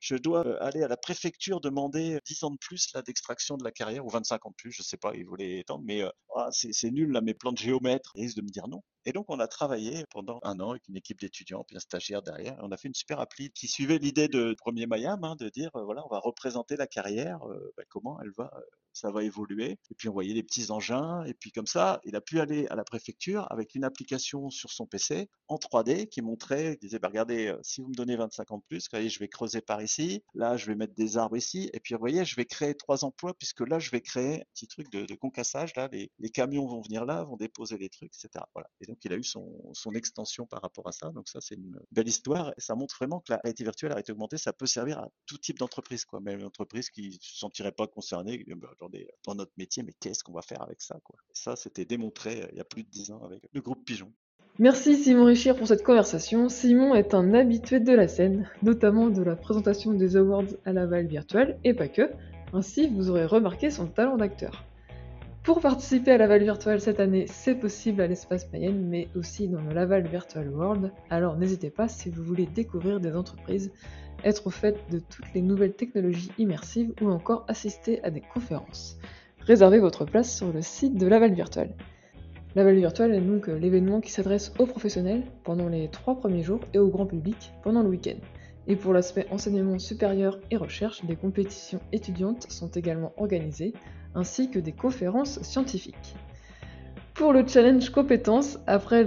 je 0.00 0.16
dois 0.16 0.62
aller 0.62 0.82
à 0.82 0.88
la 0.88 0.96
préfecture 0.96 1.60
demander 1.60 2.18
10 2.26 2.44
ans 2.44 2.50
de 2.50 2.58
plus 2.58 2.92
d'extraction 3.06 3.56
de 3.56 3.64
la 3.64 3.72
carrière, 3.72 4.04
ou 4.04 4.10
25 4.10 4.46
ans 4.46 4.50
de 4.50 4.56
plus, 4.56 4.72
je 4.72 4.82
sais 4.82 4.96
pas, 4.96 5.12
il 5.14 5.24
voulait 5.26 5.58
étendre. 5.60 5.84
Mais 5.84 6.02
ah, 6.36 6.48
c'est 6.50 6.90
nul, 6.90 7.10
là, 7.10 7.20
mes 7.20 7.34
plans 7.34 7.52
de 7.52 7.58
géomètre. 7.58 8.12
Ils 8.14 8.22
risquent 8.22 8.38
de 8.38 8.42
me 8.42 8.48
dire 8.48 8.68
non. 8.68 8.82
Et 9.06 9.12
donc, 9.12 9.26
on 9.28 9.40
a 9.40 9.48
travaillé 9.48 10.04
pendant 10.10 10.40
un 10.42 10.60
an 10.60 10.70
avec 10.70 10.88
une 10.88 10.96
équipe 10.96 11.20
d'étudiants, 11.20 11.64
puis 11.64 11.76
un 11.76 11.80
stagiaire 11.80 12.22
derrière. 12.22 12.56
on 12.62 12.70
a 12.70 12.76
fait 12.76 12.88
une 12.88 12.94
super 12.94 13.20
appli 13.20 13.50
qui 13.50 13.68
suivait 13.68 13.98
l'idée 13.98 14.28
de 14.28 14.54
premier 14.58 14.86
Mayam, 14.86 15.22
hein, 15.24 15.36
de 15.36 15.48
dire, 15.48 15.70
voilà, 15.74 16.04
on 16.06 16.08
va 16.08 16.18
représenter 16.18 16.76
la 16.76 16.86
carrière, 16.86 17.40
ben, 17.76 17.84
comment 17.88 18.20
elle 18.20 18.32
va 18.36 18.50
ça 18.92 19.10
va 19.10 19.22
évoluer. 19.24 19.78
Et 19.90 19.94
puis 19.96 20.08
on 20.08 20.12
voyait 20.12 20.34
les 20.34 20.42
petits 20.42 20.70
engins. 20.70 21.24
Et 21.24 21.34
puis 21.34 21.52
comme 21.52 21.66
ça, 21.66 22.00
il 22.04 22.16
a 22.16 22.20
pu 22.20 22.40
aller 22.40 22.66
à 22.68 22.76
la 22.76 22.84
préfecture 22.84 23.46
avec 23.50 23.74
une 23.74 23.84
application 23.84 24.50
sur 24.50 24.70
son 24.70 24.86
PC 24.86 25.28
en 25.48 25.56
3D 25.56 26.08
qui 26.08 26.22
montrait, 26.22 26.76
qui 26.76 26.86
disait, 26.86 26.98
bah, 26.98 27.08
regardez, 27.08 27.48
euh, 27.48 27.58
si 27.62 27.80
vous 27.80 27.88
me 27.88 27.94
donnez 27.94 28.16
25 28.16 28.50
ans 28.52 28.58
de 28.58 28.62
plus, 28.68 28.88
je 28.92 29.18
vais 29.18 29.28
creuser 29.28 29.60
par 29.60 29.82
ici. 29.82 30.22
Là, 30.34 30.56
je 30.56 30.66
vais 30.66 30.74
mettre 30.74 30.94
des 30.94 31.16
arbres 31.16 31.36
ici. 31.36 31.70
Et 31.72 31.80
puis 31.80 31.94
vous 31.94 32.00
voyez, 32.00 32.24
je 32.24 32.36
vais 32.36 32.44
créer 32.44 32.74
trois 32.74 33.04
emplois 33.04 33.34
puisque 33.34 33.60
là, 33.60 33.78
je 33.78 33.90
vais 33.90 34.00
créer 34.00 34.40
un 34.40 34.44
petit 34.54 34.66
truc 34.66 34.90
de, 34.90 35.14
concassage. 35.14 35.74
Là, 35.76 35.88
les, 35.92 36.30
camions 36.30 36.66
vont 36.66 36.80
venir 36.80 37.04
là, 37.04 37.24
vont 37.24 37.36
déposer 37.36 37.76
les 37.76 37.88
trucs, 37.88 38.14
etc. 38.14 38.44
Voilà. 38.54 38.68
Et 38.80 38.86
donc 38.90 39.04
il 39.04 39.12
a 39.12 39.16
eu 39.16 39.22
son, 39.22 39.72
extension 39.94 40.46
par 40.46 40.62
rapport 40.62 40.88
à 40.88 40.92
ça. 40.92 41.10
Donc 41.10 41.28
ça, 41.28 41.40
c'est 41.40 41.54
une 41.54 41.78
belle 41.92 42.08
histoire. 42.08 42.52
Et 42.56 42.60
ça 42.60 42.74
montre 42.74 42.96
vraiment 42.96 43.20
que 43.20 43.32
la 43.32 43.40
réalité 43.42 43.62
virtuelle, 43.62 43.90
la 43.90 43.94
réalité 43.94 44.12
augmentée, 44.12 44.36
ça 44.36 44.52
peut 44.52 44.66
servir 44.66 44.98
à 44.98 45.08
tout 45.26 45.38
type 45.38 45.58
d'entreprise, 45.58 46.04
quoi. 46.04 46.20
Même 46.20 46.40
une 46.40 46.46
entreprise 46.46 46.90
qui 46.90 47.08
ne 47.08 47.12
se 47.12 47.38
sentirait 47.38 47.72
pas 47.72 47.86
concernée, 47.86 48.44
bah, 48.56 48.74
dans 49.24 49.34
notre 49.34 49.52
métier, 49.56 49.84
mais 49.84 49.92
qu'est-ce 50.00 50.24
qu'on 50.24 50.32
va 50.32 50.42
faire 50.42 50.62
avec 50.62 50.80
ça 50.82 50.98
quoi? 51.04 51.16
Ça, 51.32 51.54
c'était 51.54 51.84
démontré 51.84 52.42
euh, 52.42 52.48
il 52.50 52.58
y 52.58 52.60
a 52.60 52.64
plus 52.64 52.82
de 52.82 52.88
dix 52.88 53.10
ans 53.10 53.22
avec 53.24 53.48
le 53.52 53.60
groupe 53.60 53.84
Pigeon. 53.84 54.12
Merci 54.58 54.96
Simon 54.96 55.24
Richir 55.24 55.56
pour 55.56 55.68
cette 55.68 55.84
conversation. 55.84 56.48
Simon 56.48 56.94
est 56.94 57.14
un 57.14 57.32
habitué 57.32 57.78
de 57.78 57.92
la 57.92 58.08
scène, 58.08 58.50
notamment 58.62 59.08
de 59.08 59.22
la 59.22 59.36
présentation 59.36 59.92
des 59.92 60.16
awards 60.16 60.52
à 60.64 60.72
Laval 60.72 61.06
virtuel 61.06 61.58
et 61.62 61.74
pas 61.74 61.88
que. 61.88 62.10
Ainsi, 62.52 62.88
vous 62.88 63.10
aurez 63.10 63.26
remarqué 63.26 63.70
son 63.70 63.86
talent 63.86 64.16
d'acteur. 64.16 64.64
Pour 65.50 65.60
participer 65.60 66.12
à 66.12 66.16
Laval 66.16 66.44
Virtual 66.44 66.80
cette 66.80 67.00
année, 67.00 67.26
c'est 67.26 67.56
possible 67.56 68.00
à 68.02 68.06
l'espace 68.06 68.46
Mayenne, 68.52 68.86
mais 68.86 69.08
aussi 69.16 69.48
dans 69.48 69.60
le 69.60 69.74
Laval 69.74 70.06
Virtual 70.06 70.48
World. 70.48 70.92
Alors 71.10 71.36
n'hésitez 71.36 71.70
pas 71.70 71.88
si 71.88 72.08
vous 72.08 72.22
voulez 72.22 72.46
découvrir 72.46 73.00
des 73.00 73.16
entreprises, 73.16 73.72
être 74.22 74.46
au 74.46 74.50
fait 74.50 74.78
de 74.92 75.00
toutes 75.00 75.34
les 75.34 75.42
nouvelles 75.42 75.72
technologies 75.72 76.30
immersives 76.38 76.92
ou 77.02 77.10
encore 77.10 77.44
assister 77.48 78.00
à 78.04 78.12
des 78.12 78.20
conférences. 78.20 78.96
Réservez 79.40 79.80
votre 79.80 80.04
place 80.04 80.32
sur 80.32 80.52
le 80.52 80.62
site 80.62 80.96
de 80.96 81.08
Laval 81.08 81.34
Virtual. 81.34 81.74
La 82.54 82.62
Val 82.62 82.76
virtuelle 82.76 83.12
est 83.12 83.20
donc 83.20 83.48
l'événement 83.48 84.00
qui 84.00 84.12
s'adresse 84.12 84.52
aux 84.60 84.66
professionnels 84.66 85.24
pendant 85.42 85.68
les 85.68 85.88
trois 85.88 86.16
premiers 86.16 86.44
jours 86.44 86.60
et 86.74 86.78
au 86.78 86.86
grand 86.86 87.06
public 87.06 87.50
pendant 87.64 87.82
le 87.82 87.88
week-end. 87.88 88.20
Et 88.68 88.76
pour 88.76 88.92
l'aspect 88.92 89.26
enseignement 89.32 89.80
supérieur 89.80 90.38
et 90.52 90.56
recherche, 90.56 91.04
des 91.06 91.16
compétitions 91.16 91.80
étudiantes 91.90 92.46
sont 92.48 92.70
également 92.70 93.12
organisées, 93.16 93.72
ainsi 94.14 94.50
que 94.50 94.58
des 94.58 94.72
conférences 94.72 95.40
scientifiques. 95.42 96.16
Pour 97.14 97.32
le 97.32 97.46
challenge 97.46 97.90
compétences, 97.90 98.58
après 98.66 99.04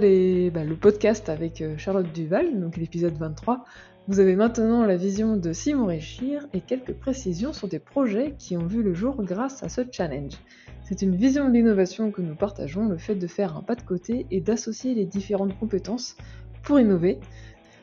bah, 0.50 0.64
le 0.64 0.76
podcast 0.76 1.28
avec 1.28 1.60
euh, 1.60 1.76
Charlotte 1.76 2.12
Duval, 2.12 2.60
donc 2.60 2.76
l'épisode 2.76 3.16
23, 3.16 3.64
vous 4.06 4.20
avez 4.20 4.36
maintenant 4.36 4.84
la 4.84 4.96
vision 4.96 5.36
de 5.36 5.52
Simon 5.52 5.86
Réchir 5.86 6.46
et 6.52 6.60
quelques 6.60 6.92
précisions 6.92 7.52
sur 7.54 7.68
des 7.68 7.78
projets 7.78 8.34
qui 8.38 8.56
ont 8.56 8.66
vu 8.66 8.82
le 8.82 8.92
jour 8.92 9.22
grâce 9.22 9.62
à 9.62 9.70
ce 9.70 9.80
challenge. 9.90 10.34
C'est 10.82 11.00
une 11.00 11.16
vision 11.16 11.48
de 11.48 11.54
l'innovation 11.54 12.10
que 12.10 12.20
nous 12.20 12.34
partageons, 12.34 12.86
le 12.86 12.98
fait 12.98 13.14
de 13.14 13.26
faire 13.26 13.56
un 13.56 13.62
pas 13.62 13.74
de 13.74 13.82
côté 13.82 14.26
et 14.30 14.42
d'associer 14.42 14.94
les 14.94 15.06
différentes 15.06 15.58
compétences 15.58 16.16
pour 16.62 16.78
innover. 16.78 17.18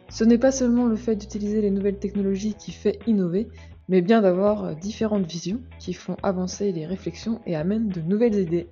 Ce 0.09 0.23
n'est 0.23 0.37
pas 0.37 0.51
seulement 0.51 0.85
le 0.85 0.95
fait 0.95 1.15
d'utiliser 1.15 1.59
les 1.59 1.71
nouvelles 1.71 1.97
technologies 1.97 2.53
qui 2.53 2.71
fait 2.71 2.99
innover, 3.07 3.47
mais 3.89 4.01
bien 4.01 4.21
d'avoir 4.21 4.63
euh, 4.63 4.73
différentes 4.73 5.25
visions 5.25 5.61
qui 5.79 5.93
font 5.93 6.17
avancer 6.23 6.71
les 6.71 6.85
réflexions 6.85 7.41
et 7.45 7.55
amènent 7.55 7.89
de 7.89 8.01
nouvelles 8.01 8.35
idées. 8.35 8.69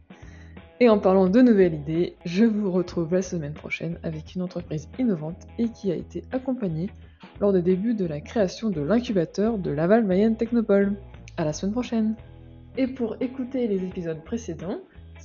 Et 0.82 0.88
en 0.88 0.98
parlant 0.98 1.28
de 1.28 1.42
nouvelles 1.42 1.74
idées, 1.74 2.16
je 2.24 2.46
vous 2.46 2.72
retrouve 2.72 3.14
la 3.14 3.22
semaine 3.22 3.54
prochaine 3.54 4.00
avec 4.04 4.36
une 4.36 4.42
entreprise 4.42 4.88
innovante 4.98 5.48
et 5.58 5.70
qui 5.70 5.92
a 5.92 5.96
été 5.96 6.24
accompagnée 6.32 6.90
lors 7.42 7.52
des 7.52 7.62
débuts 7.62 7.96
de 7.96 8.06
la 8.06 8.22
création 8.22 8.70
de 8.70 8.82
l'incubateur 8.82 9.58
de 9.58 9.72
Laval 9.72 10.06
Mayenne 10.06 10.38
Technopole. 10.38 10.96
À 11.36 11.46
la 11.46 11.54
semaine 11.54 11.74
prochaine. 11.74 12.16
Et 12.78 12.88
pour 12.88 13.16
écouter 13.22 13.68
les 13.68 13.84
épisodes 13.84 14.24
précédents, 14.24 14.80